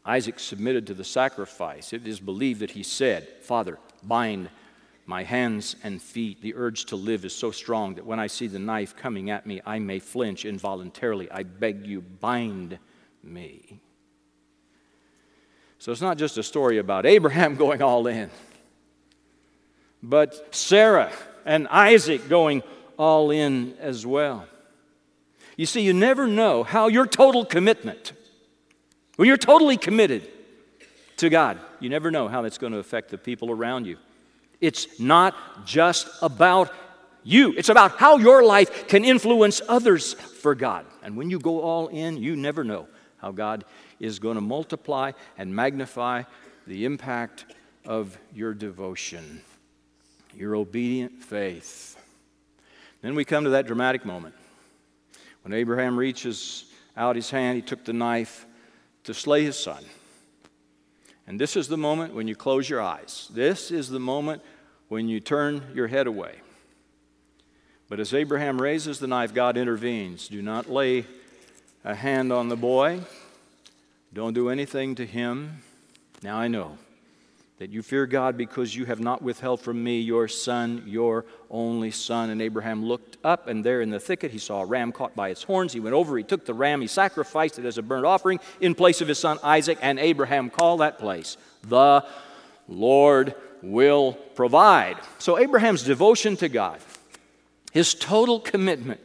Isaac 0.04 0.38
submitted 0.38 0.86
to 0.88 0.94
the 0.94 1.04
sacrifice. 1.04 1.94
It 1.94 2.06
is 2.06 2.20
believed 2.20 2.60
that 2.60 2.72
he 2.72 2.82
said, 2.82 3.26
Father, 3.40 3.78
bind 4.02 4.50
my 5.10 5.24
hands 5.24 5.74
and 5.82 6.00
feet. 6.00 6.40
The 6.40 6.54
urge 6.54 6.84
to 6.86 6.96
live 6.96 7.24
is 7.24 7.34
so 7.34 7.50
strong 7.50 7.96
that 7.96 8.06
when 8.06 8.20
I 8.20 8.28
see 8.28 8.46
the 8.46 8.60
knife 8.60 8.94
coming 8.94 9.28
at 9.28 9.44
me, 9.44 9.60
I 9.66 9.80
may 9.80 9.98
flinch 9.98 10.44
involuntarily. 10.44 11.28
I 11.30 11.42
beg 11.42 11.84
you, 11.84 12.00
bind 12.00 12.78
me. 13.22 13.80
So 15.80 15.90
it's 15.90 16.00
not 16.00 16.16
just 16.16 16.38
a 16.38 16.44
story 16.44 16.78
about 16.78 17.06
Abraham 17.06 17.56
going 17.64 17.82
all 17.82 18.06
in, 18.06 18.30
but 20.00 20.54
Sarah 20.54 21.12
and 21.44 21.66
Isaac 21.68 22.28
going 22.28 22.62
all 22.96 23.32
in 23.32 23.74
as 23.80 24.06
well. 24.06 24.46
You 25.56 25.66
see, 25.66 25.80
you 25.80 25.92
never 25.92 26.28
know 26.28 26.62
how 26.62 26.86
your 26.86 27.06
total 27.06 27.44
commitment, 27.44 28.12
when 29.16 29.26
you're 29.26 29.36
totally 29.36 29.76
committed 29.76 30.30
to 31.16 31.28
God, 31.28 31.58
you 31.80 31.90
never 31.90 32.12
know 32.12 32.28
how 32.28 32.42
that's 32.42 32.58
going 32.58 32.72
to 32.74 32.78
affect 32.78 33.10
the 33.10 33.18
people 33.18 33.50
around 33.50 33.88
you. 33.88 33.96
It's 34.60 35.00
not 35.00 35.66
just 35.66 36.08
about 36.22 36.72
you, 37.22 37.54
it's 37.56 37.68
about 37.68 37.98
how 37.98 38.16
your 38.16 38.42
life 38.42 38.88
can 38.88 39.04
influence 39.04 39.60
others 39.68 40.14
for 40.14 40.54
God. 40.54 40.86
And 41.02 41.16
when 41.16 41.30
you 41.30 41.38
go 41.38 41.60
all 41.60 41.88
in, 41.88 42.16
you 42.16 42.34
never 42.36 42.64
know 42.64 42.88
how 43.18 43.32
God 43.32 43.64
is 43.98 44.18
going 44.18 44.36
to 44.36 44.40
multiply 44.40 45.12
and 45.36 45.54
magnify 45.54 46.22
the 46.66 46.84
impact 46.86 47.44
of 47.84 48.18
your 48.34 48.54
devotion, 48.54 49.42
your 50.34 50.56
obedient 50.56 51.22
faith. 51.22 51.96
Then 53.02 53.14
we 53.14 53.24
come 53.24 53.44
to 53.44 53.50
that 53.50 53.66
dramatic 53.66 54.04
moment. 54.04 54.34
When 55.42 55.52
Abraham 55.54 55.98
reaches 55.98 56.66
out 56.96 57.16
his 57.16 57.30
hand, 57.30 57.56
he 57.56 57.62
took 57.62 57.84
the 57.84 57.92
knife 57.92 58.46
to 59.04 59.14
slay 59.14 59.44
his 59.44 59.58
son. 59.58 59.82
And 61.30 61.40
this 61.40 61.54
is 61.54 61.68
the 61.68 61.76
moment 61.76 62.12
when 62.12 62.26
you 62.26 62.34
close 62.34 62.68
your 62.68 62.80
eyes. 62.80 63.28
This 63.32 63.70
is 63.70 63.88
the 63.88 64.00
moment 64.00 64.42
when 64.88 65.08
you 65.08 65.20
turn 65.20 65.62
your 65.72 65.86
head 65.86 66.08
away. 66.08 66.40
But 67.88 68.00
as 68.00 68.12
Abraham 68.12 68.60
raises 68.60 68.98
the 68.98 69.06
knife, 69.06 69.32
God 69.32 69.56
intervenes. 69.56 70.26
Do 70.26 70.42
not 70.42 70.68
lay 70.68 71.04
a 71.84 71.94
hand 71.94 72.32
on 72.32 72.48
the 72.48 72.56
boy, 72.56 73.02
don't 74.12 74.34
do 74.34 74.48
anything 74.48 74.96
to 74.96 75.06
him. 75.06 75.62
Now 76.20 76.36
I 76.36 76.48
know 76.48 76.78
that 77.60 77.68
you 77.68 77.82
fear 77.82 78.06
God 78.06 78.38
because 78.38 78.74
you 78.74 78.86
have 78.86 79.00
not 79.00 79.20
withheld 79.20 79.60
from 79.60 79.84
me 79.84 80.00
your 80.00 80.28
son, 80.28 80.82
your 80.86 81.26
only 81.50 81.90
son. 81.90 82.30
And 82.30 82.40
Abraham 82.40 82.86
looked 82.86 83.18
up, 83.22 83.48
and 83.48 83.62
there 83.62 83.82
in 83.82 83.90
the 83.90 84.00
thicket 84.00 84.30
he 84.30 84.38
saw 84.38 84.62
a 84.62 84.64
ram 84.64 84.92
caught 84.92 85.14
by 85.14 85.28
its 85.28 85.42
horns. 85.42 85.74
He 85.74 85.78
went 85.78 85.94
over, 85.94 86.16
he 86.16 86.24
took 86.24 86.46
the 86.46 86.54
ram, 86.54 86.80
he 86.80 86.86
sacrificed 86.86 87.58
it 87.58 87.66
as 87.66 87.76
a 87.76 87.82
burnt 87.82 88.06
offering 88.06 88.40
in 88.62 88.74
place 88.74 89.02
of 89.02 89.08
his 89.08 89.18
son 89.18 89.38
Isaac, 89.42 89.76
and 89.82 89.98
Abraham 89.98 90.48
called 90.48 90.80
that 90.80 90.98
place, 90.98 91.36
The 91.68 92.02
Lord 92.66 93.34
will 93.60 94.14
provide. 94.34 94.96
So 95.18 95.38
Abraham's 95.38 95.82
devotion 95.82 96.38
to 96.38 96.48
God, 96.48 96.80
his 97.72 97.92
total 97.92 98.40
commitment, 98.40 99.00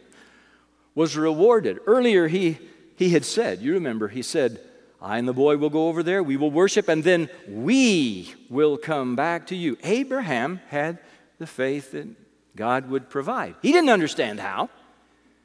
was 0.95 1.17
rewarded. 1.17 1.79
Earlier, 1.85 2.29
he, 2.29 2.57
he 2.95 3.09
had 3.09 3.25
said, 3.25 3.59
you 3.59 3.73
remember, 3.73 4.07
he 4.07 4.21
said, 4.21 4.61
I 5.01 5.17
and 5.17 5.27
the 5.27 5.33
boy 5.33 5.57
will 5.57 5.69
go 5.69 5.87
over 5.87 6.03
there, 6.03 6.23
we 6.23 6.37
will 6.37 6.51
worship, 6.51 6.87
and 6.87 7.03
then 7.03 7.29
we 7.47 8.33
will 8.49 8.77
come 8.77 9.15
back 9.15 9.47
to 9.47 9.55
you. 9.55 9.77
Abraham 9.83 10.61
had 10.69 10.99
the 11.37 11.47
faith 11.47 11.91
that 11.91 12.07
God 12.55 12.89
would 12.89 13.09
provide. 13.09 13.55
He 13.61 13.71
didn't 13.71 13.89
understand 13.89 14.39
how, 14.39 14.69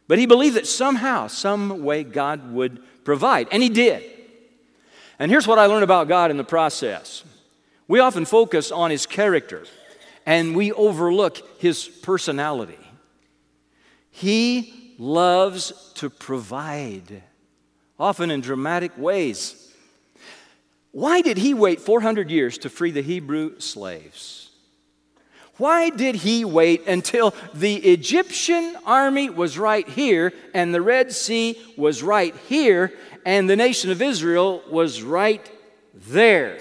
but 0.08 0.18
he 0.18 0.26
believed 0.26 0.56
that 0.56 0.66
somehow, 0.66 1.26
some 1.26 1.82
way, 1.84 2.04
God 2.04 2.52
would 2.52 2.82
provide, 3.04 3.48
and 3.50 3.62
he 3.62 3.68
did. 3.68 4.02
And 5.18 5.30
here's 5.30 5.46
what 5.46 5.58
I 5.58 5.66
learned 5.66 5.84
about 5.84 6.08
God 6.08 6.30
in 6.30 6.36
the 6.36 6.44
process 6.44 7.24
we 7.86 7.98
often 7.98 8.24
focus 8.24 8.70
on 8.70 8.90
his 8.90 9.04
character 9.04 9.64
and 10.24 10.54
we 10.54 10.70
overlook 10.72 11.38
his 11.58 11.88
personality. 11.88 12.78
He 14.10 14.94
loves 14.98 15.92
to 15.94 16.08
provide, 16.08 17.22
often 18.00 18.30
in 18.30 18.40
dramatic 18.40 18.96
ways. 18.96 19.70
Why 20.90 21.20
did 21.20 21.36
he 21.36 21.54
wait 21.54 21.80
400 21.80 22.30
years 22.30 22.58
to 22.58 22.70
free 22.70 22.90
the 22.90 23.02
Hebrew 23.02 23.60
slaves? 23.60 24.50
Why 25.58 25.90
did 25.90 26.14
he 26.16 26.46
wait 26.46 26.86
until 26.88 27.34
the 27.52 27.76
Egyptian 27.76 28.76
army 28.86 29.28
was 29.28 29.58
right 29.58 29.86
here 29.86 30.32
and 30.54 30.74
the 30.74 30.80
Red 30.80 31.12
Sea 31.12 31.60
was 31.76 32.02
right 32.02 32.34
here 32.48 32.94
and 33.26 33.48
the 33.48 33.56
nation 33.56 33.90
of 33.90 34.00
Israel 34.00 34.62
was 34.70 35.02
right 35.02 35.48
there? 35.94 36.58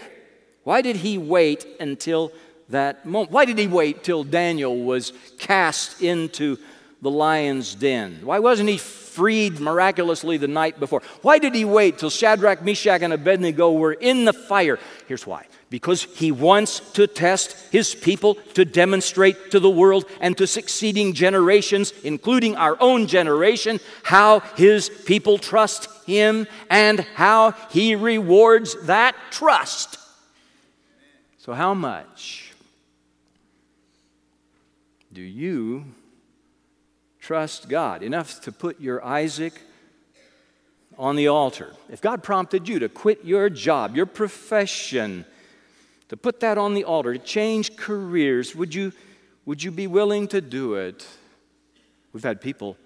Why 0.65 0.81
did 0.81 0.97
he 0.97 1.17
wait 1.17 1.65
until 1.79 2.33
that 2.67 3.05
moment? 3.05 3.31
Why 3.31 3.45
did 3.45 3.57
he 3.57 3.67
wait 3.67 4.03
till 4.03 4.25
Daniel 4.25 4.77
was 4.77 5.13
cast 5.39 6.03
into 6.03 6.57
the 7.01 7.11
lion's 7.11 7.75
den? 7.75 8.19
Why 8.23 8.39
wasn't 8.39 8.69
he 8.69 8.77
freed 8.77 9.59
miraculously 9.59 10.37
the 10.37 10.47
night 10.47 10.79
before? 10.79 11.01
Why 11.21 11.39
did 11.39 11.55
he 11.55 11.65
wait 11.65 11.97
till 11.97 12.09
Shadrach, 12.09 12.63
Meshach, 12.63 13.01
and 13.01 13.13
Abednego 13.13 13.71
were 13.71 13.93
in 13.93 14.25
the 14.25 14.33
fire? 14.33 14.79
Here's 15.07 15.25
why 15.25 15.45
because 15.69 16.03
he 16.03 16.31
wants 16.31 16.79
to 16.93 17.05
test 17.05 17.55
his 17.71 17.93
people 17.93 18.35
to 18.53 18.65
demonstrate 18.65 19.51
to 19.51 19.59
the 19.59 19.69
world 19.69 20.05
and 20.19 20.37
to 20.37 20.47
succeeding 20.47 21.13
generations, 21.13 21.93
including 22.03 22.55
our 22.55 22.75
own 22.79 23.07
generation, 23.07 23.79
how 24.03 24.39
his 24.57 24.89
people 24.89 25.37
trust 25.37 25.87
him 26.05 26.47
and 26.69 27.01
how 27.13 27.51
he 27.69 27.95
rewards 27.95 28.75
that 28.87 29.15
trust. 29.29 29.97
So, 31.37 31.53
how 31.53 31.73
much 31.73 32.51
do 35.13 35.21
you 35.21 35.85
trust 37.29 37.69
God? 37.69 38.01
Enough 38.01 38.41
to 38.41 38.51
put 38.51 38.81
your 38.81 39.05
Isaac 39.05 39.53
on 40.97 41.15
the 41.15 41.27
altar. 41.27 41.75
If 41.87 42.01
God 42.01 42.23
prompted 42.23 42.67
you 42.67 42.79
to 42.79 42.89
quit 42.89 43.23
your 43.23 43.51
job, 43.51 43.95
your 43.95 44.07
profession, 44.07 45.25
to 46.07 46.17
put 46.17 46.39
that 46.39 46.57
on 46.57 46.73
the 46.73 46.85
altar, 46.85 47.13
to 47.13 47.19
change 47.19 47.75
careers, 47.75 48.55
would 48.55 48.73
you, 48.73 48.93
would 49.45 49.61
you 49.61 49.69
be 49.69 49.85
willing 49.85 50.27
to 50.29 50.41
do 50.41 50.73
it? 50.73 51.05
We've 52.13 52.23
had 52.23 52.41
people 52.41 52.77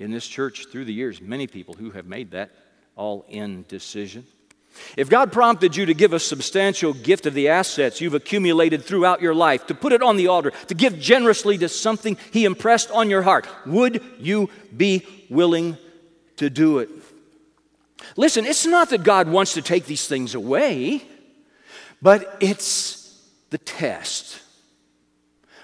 in 0.00 0.10
this 0.10 0.26
church 0.26 0.66
through 0.72 0.86
the 0.86 0.92
years, 0.92 1.20
many 1.20 1.46
people 1.46 1.74
who 1.74 1.92
have 1.92 2.06
made 2.06 2.32
that 2.32 2.50
all 2.96 3.24
in 3.28 3.64
decision. 3.68 4.26
If 4.96 5.08
God 5.08 5.32
prompted 5.32 5.76
you 5.76 5.86
to 5.86 5.94
give 5.94 6.12
a 6.12 6.20
substantial 6.20 6.92
gift 6.92 7.26
of 7.26 7.34
the 7.34 7.48
assets 7.48 8.00
you've 8.00 8.14
accumulated 8.14 8.84
throughout 8.84 9.22
your 9.22 9.34
life, 9.34 9.66
to 9.66 9.74
put 9.74 9.92
it 9.92 10.02
on 10.02 10.16
the 10.16 10.28
altar, 10.28 10.52
to 10.68 10.74
give 10.74 10.98
generously 10.98 11.58
to 11.58 11.68
something 11.68 12.16
He 12.32 12.44
impressed 12.44 12.90
on 12.90 13.10
your 13.10 13.22
heart, 13.22 13.46
would 13.66 14.02
you 14.18 14.50
be 14.76 15.06
willing 15.28 15.76
to 16.36 16.50
do 16.50 16.78
it? 16.78 16.90
Listen, 18.16 18.44
it's 18.44 18.66
not 18.66 18.90
that 18.90 19.02
God 19.02 19.28
wants 19.28 19.54
to 19.54 19.62
take 19.62 19.86
these 19.86 20.06
things 20.06 20.34
away, 20.34 21.02
but 22.02 22.36
it's 22.40 23.20
the 23.50 23.58
test 23.58 24.40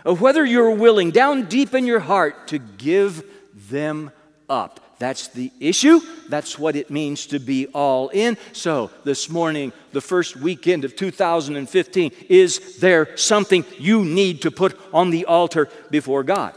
of 0.05 0.21
whether 0.21 0.45
you're 0.45 0.71
willing, 0.71 1.11
down 1.11 1.45
deep 1.45 1.75
in 1.75 1.87
your 1.87 2.01
heart, 2.01 2.49
to 2.49 2.59
give 2.59 3.25
them 3.55 4.11
up. 4.49 4.81
That's 5.01 5.29
the 5.29 5.51
issue. 5.61 6.01
That's 6.29 6.59
what 6.59 6.77
it 6.77 6.91
means 6.91 7.25
to 7.29 7.39
be 7.39 7.67
all 7.69 8.11
in. 8.11 8.37
So, 8.53 8.91
this 9.03 9.31
morning, 9.31 9.73
the 9.93 10.03
first 10.03 10.37
weekend 10.37 10.85
of 10.85 10.95
2015, 10.95 12.13
is 12.29 12.79
there 12.81 13.17
something 13.17 13.65
you 13.79 14.05
need 14.05 14.43
to 14.43 14.51
put 14.51 14.79
on 14.93 15.09
the 15.09 15.25
altar 15.25 15.71
before 15.91 16.23
God? 16.23 16.55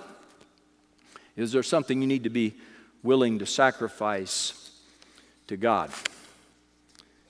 Is 1.37 1.53
there 1.53 1.63
something 1.63 2.01
you 2.01 2.07
need 2.07 2.25
to 2.25 2.29
be 2.29 2.53
willing 3.01 3.39
to 3.39 3.45
sacrifice 3.45 4.71
to 5.47 5.55
God? 5.55 5.89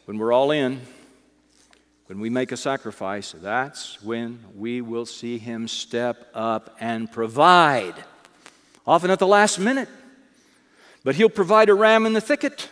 When 0.05 0.17
we're 0.17 0.33
all 0.33 0.49
in, 0.49 0.81
when 2.07 2.19
we 2.19 2.31
make 2.31 2.51
a 2.51 2.57
sacrifice, 2.57 3.35
that's 3.39 4.01
when 4.01 4.39
we 4.55 4.81
will 4.81 5.05
see 5.05 5.37
Him 5.37 5.67
step 5.67 6.27
up 6.33 6.75
and 6.79 7.09
provide, 7.11 7.93
often 8.87 9.11
at 9.11 9.19
the 9.19 9.27
last 9.27 9.59
minute. 9.59 9.89
But 11.03 11.15
he'll 11.15 11.29
provide 11.29 11.69
a 11.69 11.73
ram 11.73 12.05
in 12.05 12.13
the 12.13 12.21
thicket. 12.21 12.69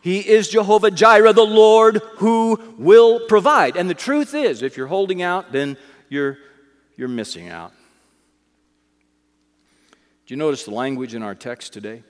He 0.00 0.20
is 0.20 0.48
Jehovah 0.48 0.90
Jireh, 0.90 1.32
the 1.32 1.42
Lord 1.42 2.02
who 2.16 2.74
will 2.78 3.20
provide. 3.20 3.76
And 3.76 3.90
the 3.90 3.94
truth 3.94 4.34
is, 4.34 4.62
if 4.62 4.76
you're 4.76 4.86
holding 4.86 5.22
out, 5.22 5.50
then 5.52 5.76
you're, 6.08 6.38
you're 6.96 7.08
missing 7.08 7.48
out. 7.48 7.72
Do 10.26 10.34
you 10.34 10.36
notice 10.36 10.64
the 10.64 10.70
language 10.70 11.14
in 11.14 11.22
our 11.22 11.34
text 11.34 11.72
today? 11.72 12.02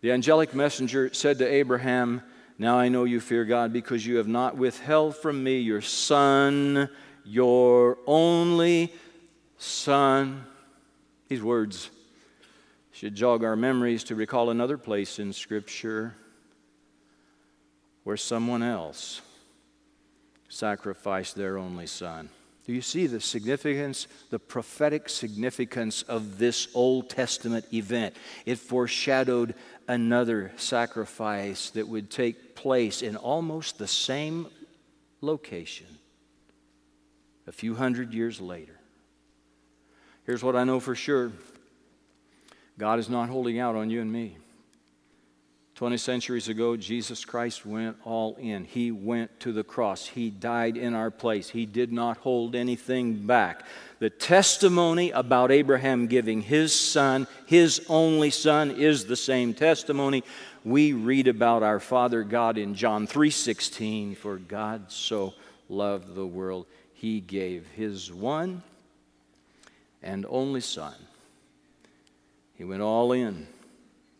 The 0.00 0.12
angelic 0.12 0.54
messenger 0.54 1.12
said 1.12 1.38
to 1.38 1.46
Abraham, 1.46 2.22
Now 2.58 2.78
I 2.78 2.88
know 2.88 3.04
you 3.04 3.20
fear 3.20 3.44
God 3.44 3.72
because 3.72 4.04
you 4.06 4.16
have 4.16 4.28
not 4.28 4.56
withheld 4.56 5.16
from 5.16 5.42
me 5.42 5.58
your 5.58 5.82
son, 5.82 6.88
your 7.24 7.98
only 8.06 8.92
son. 9.58 10.44
These 11.28 11.42
words 11.42 11.90
should 12.96 13.14
jog 13.14 13.44
our 13.44 13.56
memories 13.56 14.04
to 14.04 14.14
recall 14.14 14.48
another 14.48 14.78
place 14.78 15.18
in 15.18 15.30
Scripture 15.30 16.14
where 18.04 18.16
someone 18.16 18.62
else 18.62 19.20
sacrificed 20.48 21.36
their 21.36 21.58
only 21.58 21.86
son. 21.86 22.30
Do 22.64 22.72
you 22.72 22.80
see 22.80 23.06
the 23.06 23.20
significance, 23.20 24.06
the 24.30 24.38
prophetic 24.38 25.10
significance 25.10 26.04
of 26.04 26.38
this 26.38 26.68
Old 26.72 27.10
Testament 27.10 27.66
event? 27.70 28.16
It 28.46 28.58
foreshadowed 28.58 29.54
another 29.86 30.52
sacrifice 30.56 31.68
that 31.70 31.86
would 31.86 32.10
take 32.10 32.54
place 32.54 33.02
in 33.02 33.16
almost 33.16 33.76
the 33.76 33.86
same 33.86 34.46
location 35.20 35.98
a 37.46 37.52
few 37.52 37.74
hundred 37.74 38.14
years 38.14 38.40
later. 38.40 38.80
Here's 40.24 40.42
what 40.42 40.56
I 40.56 40.64
know 40.64 40.80
for 40.80 40.94
sure 40.94 41.30
God 42.78 42.98
is 42.98 43.08
not 43.08 43.28
holding 43.28 43.58
out 43.58 43.74
on 43.74 43.90
you 43.90 44.00
and 44.00 44.12
me. 44.12 44.36
20 45.76 45.98
centuries 45.98 46.48
ago, 46.48 46.74
Jesus 46.74 47.22
Christ 47.22 47.66
went 47.66 47.98
all 48.02 48.34
in. 48.36 48.64
He 48.64 48.90
went 48.90 49.38
to 49.40 49.52
the 49.52 49.62
cross. 49.62 50.06
He 50.06 50.30
died 50.30 50.78
in 50.78 50.94
our 50.94 51.10
place. 51.10 51.50
He 51.50 51.66
did 51.66 51.92
not 51.92 52.16
hold 52.16 52.54
anything 52.54 53.26
back. 53.26 53.62
The 53.98 54.08
testimony 54.08 55.10
about 55.10 55.50
Abraham 55.50 56.06
giving 56.06 56.40
his 56.40 56.74
son, 56.74 57.26
his 57.44 57.84
only 57.90 58.30
son, 58.30 58.70
is 58.70 59.04
the 59.04 59.16
same 59.16 59.52
testimony 59.52 60.24
we 60.64 60.94
read 60.94 61.28
about 61.28 61.62
our 61.62 61.78
Father 61.78 62.24
God 62.24 62.56
in 62.56 62.74
John 62.74 63.06
3:16, 63.06 64.14
for 64.16 64.36
God 64.36 64.90
so 64.90 65.34
loved 65.68 66.14
the 66.14 66.26
world, 66.26 66.66
he 66.94 67.20
gave 67.20 67.66
his 67.68 68.10
one 68.10 68.62
and 70.02 70.24
only 70.30 70.62
son 70.62 70.94
he 72.56 72.64
went 72.64 72.82
all 72.82 73.12
in, 73.12 73.46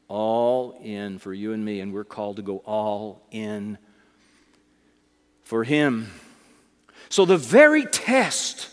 all 0.08 0.78
in 0.82 1.18
for 1.18 1.32
you 1.32 1.52
and 1.52 1.64
me, 1.64 1.80
and 1.80 1.92
we're 1.92 2.04
called 2.04 2.36
to 2.36 2.42
go 2.42 2.58
all 2.58 3.26
in 3.30 3.78
for 5.42 5.64
him. 5.64 6.10
So, 7.08 7.24
the 7.24 7.38
very 7.38 7.86
test 7.86 8.68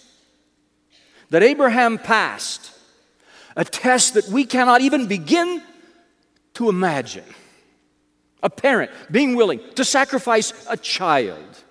that 1.29 1.43
Abraham 1.43 1.97
passed, 1.97 2.71
a 3.55 3.63
test 3.63 4.15
that 4.15 4.27
we 4.27 4.45
cannot 4.45 4.81
even 4.81 5.07
begin 5.07 5.63
to 6.55 6.69
imagine, 6.69 7.25
a 8.41 8.49
parent 8.49 8.91
being 9.09 9.35
willing 9.35 9.61
to 9.75 9.85
sacrifice 9.85 10.51
a 10.69 10.75
child. 10.75 11.63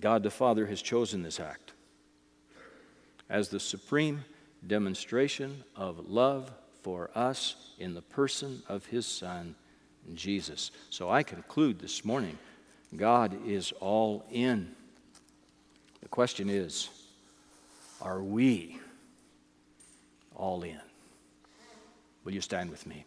God 0.00 0.22
the 0.22 0.30
Father 0.30 0.66
has 0.66 0.82
chosen 0.82 1.22
this 1.22 1.40
act 1.40 1.72
as 3.28 3.48
the 3.48 3.60
supreme 3.60 4.24
demonstration 4.66 5.64
of 5.76 6.08
love 6.08 6.52
for 6.82 7.10
us 7.14 7.56
in 7.78 7.94
the 7.94 8.02
person 8.02 8.62
of 8.68 8.86
his 8.86 9.06
Son, 9.06 9.54
Jesus. 10.14 10.70
So 10.90 11.10
I 11.10 11.22
conclude 11.22 11.78
this 11.78 12.04
morning 12.04 12.38
God 12.96 13.36
is 13.46 13.72
all 13.80 14.24
in. 14.30 14.74
The 16.02 16.08
question 16.08 16.48
is 16.48 16.88
are 18.00 18.22
we 18.22 18.78
all 20.34 20.62
in? 20.62 20.80
Will 22.24 22.32
you 22.32 22.40
stand 22.40 22.70
with 22.70 22.86
me? 22.86 23.04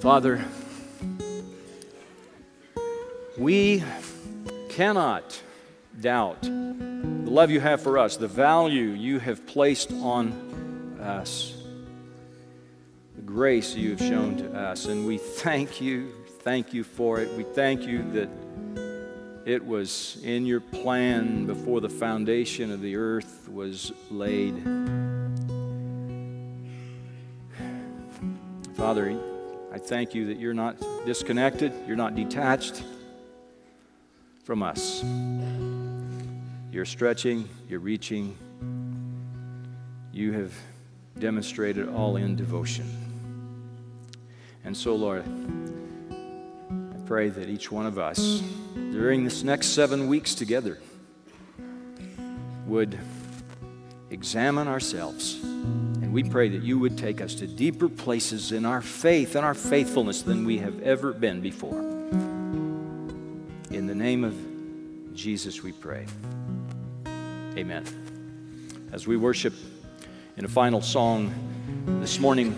Father, 0.00 0.42
we 3.36 3.82
cannot 4.70 5.42
doubt 6.00 6.42
the 7.30 7.30
love 7.30 7.50
you 7.50 7.60
have 7.60 7.80
for 7.80 7.98
us, 7.98 8.16
the 8.16 8.26
value 8.26 8.88
you 8.88 9.18
have 9.20 9.46
placed 9.46 9.92
on 9.92 10.32
us, 11.00 11.54
the 13.14 13.22
grace 13.22 13.76
you 13.76 13.90
have 13.90 14.00
shown 14.00 14.36
to 14.38 14.52
us. 14.52 14.86
And 14.86 15.06
we 15.06 15.18
thank 15.18 15.80
you, 15.80 16.10
thank 16.40 16.74
you 16.74 16.82
for 16.82 17.20
it. 17.20 17.32
We 17.36 17.44
thank 17.44 17.82
you 17.82 18.10
that 18.12 18.28
it 19.46 19.64
was 19.64 20.20
in 20.24 20.44
your 20.44 20.60
plan 20.60 21.46
before 21.46 21.80
the 21.80 21.88
foundation 21.88 22.72
of 22.72 22.80
the 22.80 22.96
earth 22.96 23.48
was 23.48 23.92
laid. 24.10 24.54
Father, 28.74 29.16
I 29.72 29.78
thank 29.78 30.14
you 30.14 30.26
that 30.26 30.38
you're 30.38 30.54
not 30.54 30.76
disconnected, 31.06 31.72
you're 31.86 31.96
not 31.96 32.14
detached 32.14 32.82
from 34.42 34.62
us. 34.62 35.04
You're 36.72 36.84
stretching, 36.84 37.48
you're 37.68 37.80
reaching. 37.80 38.36
You 40.12 40.32
have 40.32 40.52
demonstrated 41.18 41.88
all 41.88 42.16
in 42.16 42.36
devotion. 42.36 42.86
And 44.64 44.76
so, 44.76 44.94
Lord, 44.94 45.24
I 46.12 47.06
pray 47.06 47.28
that 47.28 47.48
each 47.48 47.72
one 47.72 47.86
of 47.86 47.98
us, 47.98 48.40
during 48.74 49.24
this 49.24 49.42
next 49.42 49.68
seven 49.68 50.06
weeks 50.06 50.34
together, 50.34 50.78
would 52.66 52.96
examine 54.10 54.68
ourselves. 54.68 55.42
And 55.42 56.12
we 56.12 56.22
pray 56.22 56.50
that 56.50 56.62
you 56.62 56.78
would 56.78 56.96
take 56.96 57.20
us 57.20 57.34
to 57.36 57.48
deeper 57.48 57.88
places 57.88 58.52
in 58.52 58.64
our 58.64 58.80
faith 58.80 59.34
and 59.34 59.44
our 59.44 59.54
faithfulness 59.54 60.22
than 60.22 60.44
we 60.44 60.58
have 60.58 60.80
ever 60.82 61.12
been 61.12 61.40
before. 61.40 61.80
In 63.70 63.86
the 63.88 63.94
name 63.94 64.22
of 64.22 64.36
Jesus, 65.14 65.64
we 65.64 65.72
pray. 65.72 66.06
Amen. 67.56 67.84
As 68.92 69.08
we 69.08 69.16
worship 69.16 69.52
in 70.36 70.44
a 70.44 70.48
final 70.48 70.80
song 70.80 71.34
this 72.00 72.20
morning, 72.20 72.54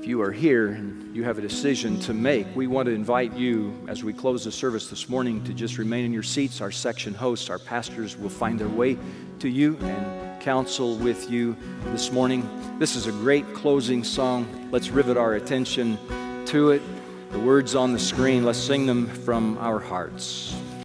if 0.00 0.06
you 0.06 0.22
are 0.22 0.32
here 0.32 0.68
and 0.68 1.14
you 1.14 1.22
have 1.22 1.36
a 1.36 1.42
decision 1.42 2.00
to 2.00 2.14
make, 2.14 2.46
we 2.56 2.66
want 2.66 2.86
to 2.86 2.92
invite 2.92 3.34
you 3.34 3.74
as 3.88 4.02
we 4.02 4.14
close 4.14 4.44
the 4.44 4.50
service 4.50 4.88
this 4.88 5.10
morning 5.10 5.44
to 5.44 5.52
just 5.52 5.76
remain 5.76 6.06
in 6.06 6.14
your 6.14 6.22
seats. 6.22 6.62
Our 6.62 6.70
section 6.70 7.12
hosts, 7.12 7.50
our 7.50 7.58
pastors 7.58 8.16
will 8.16 8.30
find 8.30 8.58
their 8.58 8.70
way 8.70 8.96
to 9.40 9.48
you 9.50 9.76
and 9.82 10.40
counsel 10.40 10.96
with 10.96 11.30
you 11.30 11.56
this 11.86 12.10
morning. 12.10 12.48
This 12.78 12.96
is 12.96 13.06
a 13.06 13.12
great 13.12 13.52
closing 13.52 14.02
song. 14.02 14.70
Let's 14.72 14.88
rivet 14.88 15.18
our 15.18 15.34
attention 15.34 15.98
to 16.46 16.70
it. 16.70 16.80
The 17.32 17.40
words 17.40 17.74
on 17.74 17.92
the 17.92 17.98
screen, 17.98 18.44
let's 18.44 18.58
sing 18.58 18.86
them 18.86 19.08
from 19.08 19.58
our 19.58 19.78
hearts. 19.78 20.56